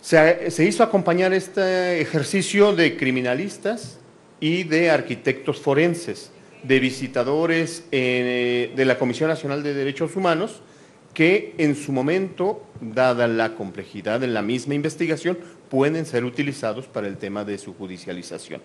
[0.00, 3.98] Se, hizo acompañar este ejercicio de criminalistas
[4.40, 6.30] y de arquitectos forenses,
[6.62, 10.62] de visitadores eh, de la Comisión Nacional de Derechos Humanos,
[11.14, 15.36] que en su momento, dada la complejidad de la misma investigación,
[15.68, 18.62] pueden ser utilizados para el tema de su judicialización.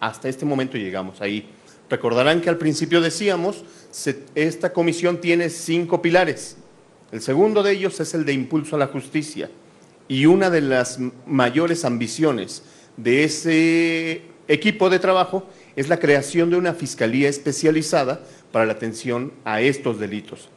[0.00, 1.46] Hasta este momento llegamos ahí.
[1.90, 6.56] Recordarán que al principio decíamos, se- esta comisión tiene cinco pilares.
[7.12, 9.50] El segundo de ellos es el de impulso a la justicia.
[10.10, 12.64] Y una de las mayores ambiciones
[12.96, 15.46] de ese equipo de trabajo
[15.76, 20.48] es la creación de una fiscalía especializada para la atención a estos delitos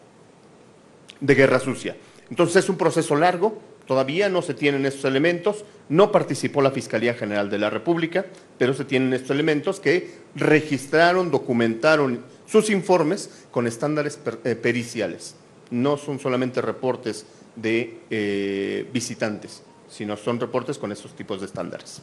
[1.22, 1.96] de guerra sucia.
[2.32, 7.14] Entonces es un proceso largo, todavía no se tienen estos elementos, no participó la Fiscalía
[7.14, 8.26] General de la República,
[8.58, 15.36] pero se tienen estos elementos que registraron, documentaron sus informes con estándares eh, periciales.
[15.70, 22.02] No son solamente reportes de eh, visitantes, sino son reportes con estos tipos de estándares.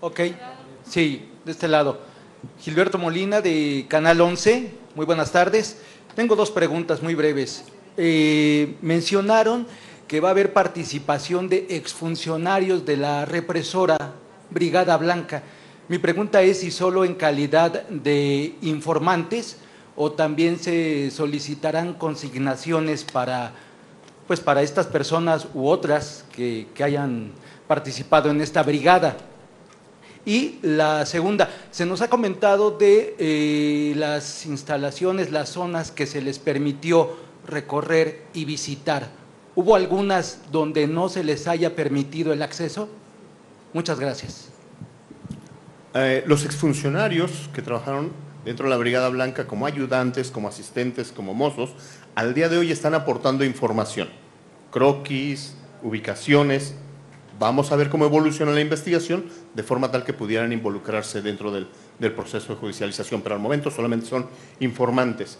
[0.00, 0.20] Ok,
[0.86, 1.98] sí, de este lado.
[2.60, 5.78] Gilberto Molina de Canal 11, muy buenas tardes.
[6.14, 7.64] Tengo dos preguntas muy breves.
[7.96, 9.66] Eh, mencionaron
[10.08, 13.96] que va a haber participación de exfuncionarios de la represora
[14.50, 15.42] Brigada Blanca.
[15.88, 19.58] Mi pregunta es si solo en calidad de informantes
[19.96, 23.52] o también se solicitarán consignaciones para,
[24.26, 27.32] pues, para estas personas u otras que, que hayan
[27.66, 29.16] participado en esta brigada.
[30.26, 36.22] Y la segunda, se nos ha comentado de eh, las instalaciones, las zonas que se
[36.22, 37.16] les permitió
[37.46, 39.10] recorrer y visitar.
[39.54, 42.88] ¿Hubo algunas donde no se les haya permitido el acceso?
[43.74, 44.48] Muchas gracias.
[45.92, 48.10] Eh, los exfuncionarios que trabajaron
[48.44, 51.70] dentro de la Brigada Blanca como ayudantes, como asistentes, como mozos,
[52.14, 54.08] al día de hoy están aportando información,
[54.70, 56.74] croquis, ubicaciones.
[57.38, 59.24] Vamos a ver cómo evoluciona la investigación
[59.54, 61.68] de forma tal que pudieran involucrarse dentro del,
[61.98, 64.26] del proceso de judicialización, pero al momento solamente son
[64.60, 65.38] informantes.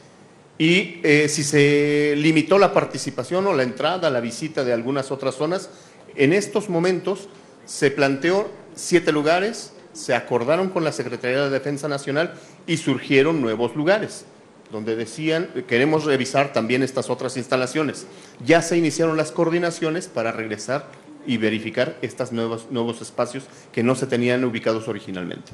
[0.59, 5.35] Y eh, si se limitó la participación o la entrada, la visita de algunas otras
[5.35, 5.69] zonas,
[6.15, 7.29] en estos momentos
[7.65, 12.35] se planteó siete lugares, se acordaron con la Secretaría de Defensa Nacional
[12.67, 14.27] y surgieron nuevos lugares,
[14.71, 18.07] donde decían, queremos revisar también estas otras instalaciones.
[18.45, 20.89] Ya se iniciaron las coordinaciones para regresar
[21.27, 25.53] y verificar estos nuevos, nuevos espacios que no se tenían ubicados originalmente.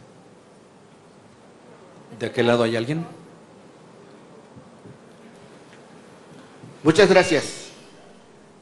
[2.18, 3.05] ¿De aquel lado hay alguien?
[6.82, 7.68] Muchas gracias.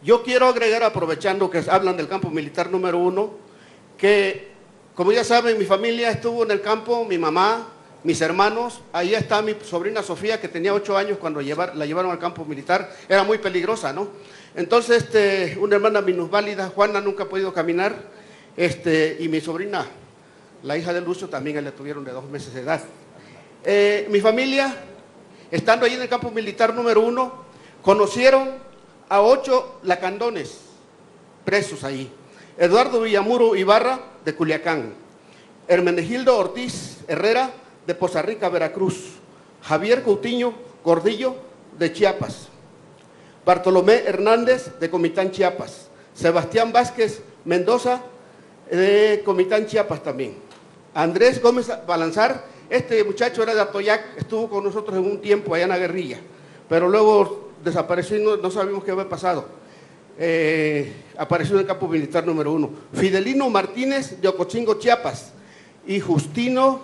[0.02, 3.30] Yo quiero agregar, aprovechando que hablan del campo militar número uno,
[3.96, 4.47] que
[4.98, 7.68] como ya saben, mi familia estuvo en el campo, mi mamá,
[8.02, 12.18] mis hermanos, ahí está mi sobrina Sofía, que tenía ocho años cuando la llevaron al
[12.18, 14.08] campo militar, era muy peligrosa, ¿no?
[14.56, 17.94] Entonces, este, una hermana minusválida, Juana, nunca ha podido caminar,
[18.56, 19.86] este, y mi sobrina,
[20.64, 22.82] la hija de Lucio, también la tuvieron de dos meses de edad.
[23.64, 24.74] Eh, mi familia,
[25.48, 27.44] estando ahí en el campo militar número uno,
[27.82, 28.50] conocieron
[29.08, 30.58] a ocho lacandones
[31.44, 32.10] presos ahí.
[32.58, 34.92] Eduardo Villamuro Ibarra, de Culiacán.
[35.68, 37.52] Hermenegildo Ortiz Herrera,
[37.86, 39.14] de Poza Rica, Veracruz.
[39.62, 40.54] Javier Coutinho
[40.84, 41.36] Gordillo,
[41.78, 42.48] de Chiapas.
[43.44, 45.88] Bartolomé Hernández, de Comitán, Chiapas.
[46.14, 48.02] Sebastián Vázquez Mendoza,
[48.68, 50.34] de Comitán, Chiapas también.
[50.94, 55.64] Andrés Gómez Balanzar, este muchacho era de Atoyac, estuvo con nosotros en un tiempo allá
[55.64, 56.18] en la guerrilla,
[56.68, 59.57] pero luego desapareció y no, no sabíamos qué había pasado.
[60.20, 62.70] Eh, apareció en el campo militar número uno.
[62.92, 65.32] Fidelino Martínez de Ocochingo, Chiapas.
[65.86, 66.80] Y Justino,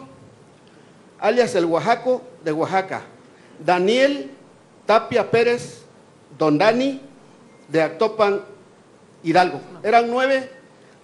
[1.19, 3.03] alias el Oaxaco, de Oaxaca.
[3.65, 4.31] Daniel
[4.87, 5.83] Tapia Pérez,
[6.39, 7.01] Don Dani,
[7.69, 8.43] de Actopan,
[9.23, 9.61] Hidalgo.
[9.83, 10.51] Eran nueve,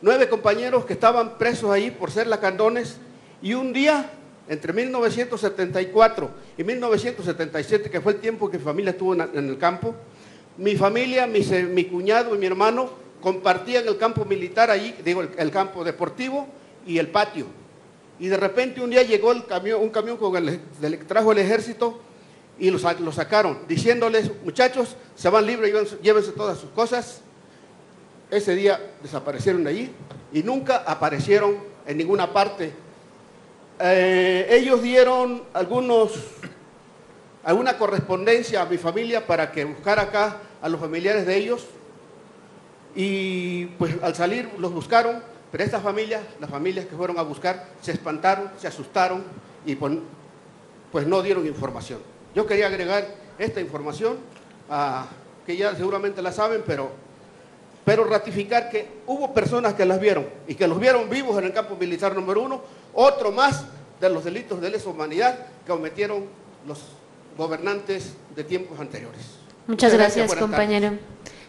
[0.01, 2.99] nueve compañeros que estaban presos ahí por ser lacandones.
[3.43, 4.11] Y un día,
[4.49, 9.59] entre 1974 y 1977, que fue el tiempo que mi familia estuvo en, en el
[9.59, 9.95] campo,
[10.57, 12.91] mi familia, mi, mi, cuñado y mi hermano
[13.21, 16.47] compartían el campo militar allí, digo, el, campo deportivo,
[16.87, 17.47] y el patio.
[18.19, 20.61] Y de repente un día llegó el camión, un camión con el,
[21.07, 22.01] trajo el ejército
[22.59, 22.83] y los,
[23.15, 27.23] sacaron, diciéndoles, muchachos, se van libres, llévense, llévense todas sus cosas.
[28.31, 29.91] Ese día desaparecieron de allí
[30.33, 32.73] y nunca aparecieron en ninguna parte.
[33.81, 36.13] Eh, ellos dieron algunos,
[37.45, 41.67] alguna correspondencia a mi familia para que buscara acá a los familiares de ellos
[42.95, 47.67] y pues al salir los buscaron, pero estas familias, las familias que fueron a buscar,
[47.81, 49.25] se espantaron, se asustaron
[49.65, 52.01] y pues, no dieron información.
[52.35, 53.07] Yo quería agregar
[53.39, 54.19] esta información,
[54.69, 55.07] ah,
[55.47, 56.91] que ya seguramente la saben, pero,
[57.85, 61.53] pero ratificar que hubo personas que las vieron y que los vieron vivos en el
[61.53, 62.63] campo militar número uno,
[62.95, 63.65] otro más
[64.01, 66.27] de los delitos de lesa humanidad que cometieron
[66.67, 66.81] los
[67.37, 69.21] gobernantes de tiempos anteriores.
[69.67, 70.93] Muchas, gracias, compañero.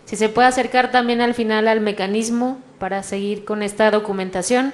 [0.05, 4.73] Si se puede acercar también al final al mecanismo para seguir con esta documentación,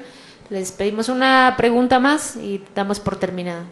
[0.50, 3.66] les pedimos una pregunta más y damos por terminada.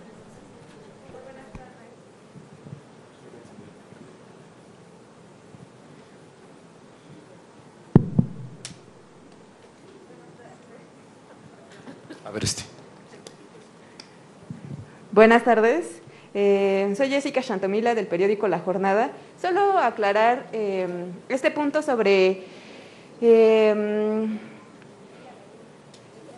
[12.26, 12.64] A ver este.
[15.12, 16.05] Buenas tardes.
[16.38, 19.12] Eh, soy Jessica Chantomila del periódico La Jornada.
[19.42, 20.86] Solo aclarar eh,
[21.30, 22.44] este punto sobre
[23.22, 24.28] eh,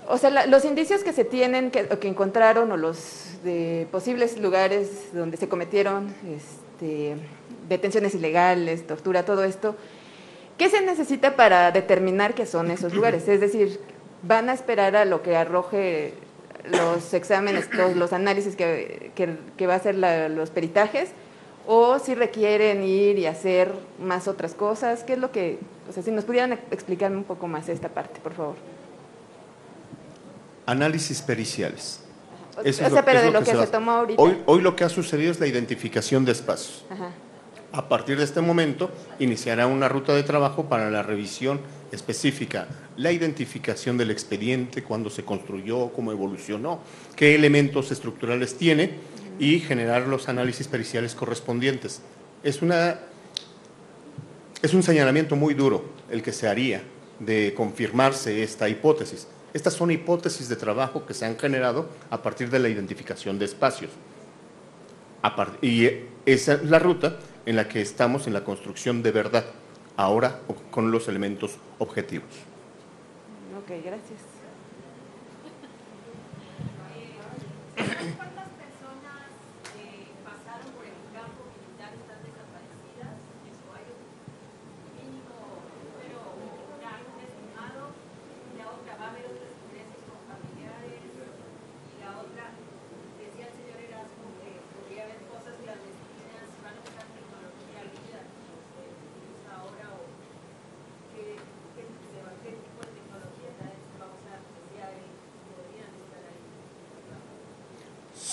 [0.08, 5.10] o sea, los indicios que se tienen, que, que, encontraron, o los de posibles lugares
[5.14, 7.16] donde se cometieron este,
[7.68, 9.76] detenciones ilegales, tortura, todo esto,
[10.60, 13.28] ¿qué se necesita para determinar qué son esos lugares?
[13.28, 13.80] Es decir,
[14.22, 16.14] ¿van a esperar a lo que arroje
[16.72, 21.10] los exámenes, los, los análisis que, que, que, va a hacer la, los peritajes,
[21.66, 25.60] o si requieren ir y hacer más otras cosas, ¿qué es lo que,
[25.90, 28.56] o sea, si nos pudieran explicarme un poco más esta parte, por favor?
[30.66, 32.02] Análisis periciales.
[32.64, 34.22] Eso o sea, lo, pero de lo, que, que se, se tomó ahorita.
[34.22, 36.86] Hoy, hoy, lo que ha sucedido es la identificación de espacios.
[36.90, 37.12] Ajá.
[37.72, 38.90] A partir de este momento,
[39.20, 41.60] iniciará una ruta de trabajo para la revisión
[41.92, 42.68] específica,
[42.98, 46.82] la identificación del expediente, cuándo se construyó, cómo evolucionó,
[47.16, 48.92] qué elementos estructurales tiene
[49.40, 52.02] y generar los análisis periciales correspondientes.
[52.44, 52.74] Es, un
[54.84, 56.82] señalamiento muy duro el que se haría
[57.20, 59.28] de confirmarse esta hipótesis.
[59.54, 63.46] Estas son hipótesis de trabajo que se han generado a partir de la identificación de
[63.46, 63.92] espacios.
[65.62, 65.88] Y
[66.26, 69.46] esa es la ruta en la que estamos en la construcción de verdad,
[69.96, 70.42] ahora
[70.72, 72.30] con los elementos objetivos.
[73.68, 74.27] Ok, gracias.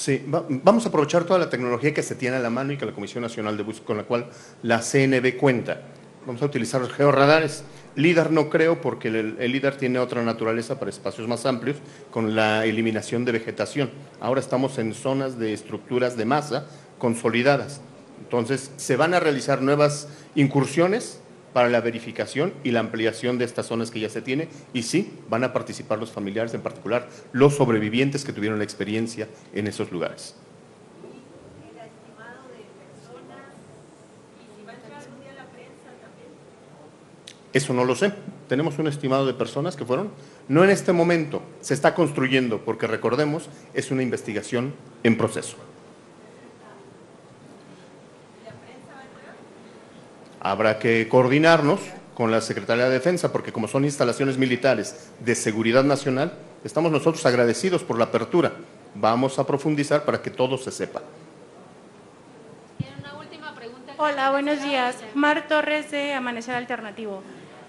[0.04, 2.76] Sí, va, vamos a aprovechar toda la tecnología que se tiene a la mano y
[2.76, 4.26] que la Comisión Nacional de Búsqueda, con la cual
[4.62, 5.80] la CNB cuenta.
[6.26, 7.64] Vamos a utilizar los georradares.
[7.96, 11.78] LIDAR no creo porque el, el LIDAR tiene otra naturaleza para espacios más amplios
[12.10, 13.90] con la eliminación de vegetación.
[14.20, 16.66] Ahora estamos en zonas de estructuras de masa
[16.98, 17.80] consolidadas.
[18.20, 21.18] Entonces, se van a realizar nuevas incursiones
[21.54, 25.14] para la verificación y la ampliación de estas zonas que ya se tiene y sí,
[25.30, 29.90] van a participar los familiares, en particular los sobrevivientes que tuvieron la experiencia en esos
[29.90, 30.34] lugares.
[37.54, 38.12] Eso no lo sé.
[38.48, 40.10] Tenemos un estimado de personas que fueron.
[40.48, 44.74] No en este momento, se está construyendo, porque recordemos, es una investigación
[45.04, 45.56] en proceso.
[50.44, 51.80] Habrá que coordinarnos
[52.14, 57.24] con la Secretaría de Defensa, porque como son instalaciones militares de seguridad nacional, estamos nosotros
[57.24, 58.52] agradecidos por la apertura.
[58.94, 61.00] Vamos a profundizar para que todo se sepa.
[63.00, 63.94] Una última pregunta.
[63.96, 64.96] Hola, buenos días.
[65.14, 67.22] Mar Torres de Amanecer Alternativo.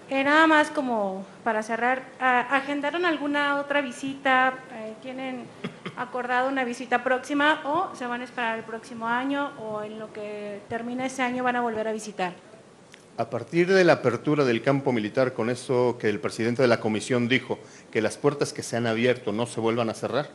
[0.10, 4.54] Eh, nada más como para cerrar, ¿agendaron alguna otra visita?
[4.74, 5.46] Eh, ¿Tienen
[5.96, 10.12] acordado una visita próxima o se van a esperar el próximo año o en lo
[10.12, 12.34] que termina ese año van a volver a visitar?
[13.18, 16.82] A partir de la apertura del campo militar, con eso que el presidente de la
[16.82, 17.60] comisión dijo,
[17.90, 20.30] que las puertas que se han abierto no se vuelvan a cerrar,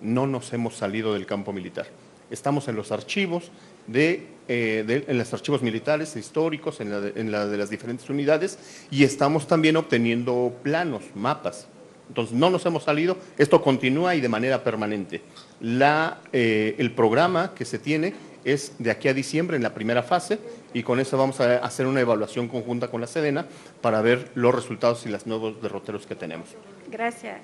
[0.00, 1.86] no nos hemos salido del campo militar.
[2.32, 3.52] Estamos en los archivos,
[3.86, 8.58] de, eh, en los archivos militares históricos, en la de las diferentes unidades,
[8.90, 11.68] y estamos también obteniendo planos, mapas,
[12.08, 15.22] Entonces, no nos hemos salido, esto continúa y de manera permanente.
[15.60, 18.12] La, eh, el programa que se tiene
[18.44, 20.38] es de aquí a diciembre en la primera fase
[20.74, 23.46] y con eso vamos a hacer una evaluación conjunta con la Sedena
[23.80, 26.48] para ver los resultados y los nuevos derroteros que tenemos.
[26.90, 27.40] Gracias.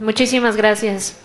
[0.00, 1.18] Muchísimas gracias.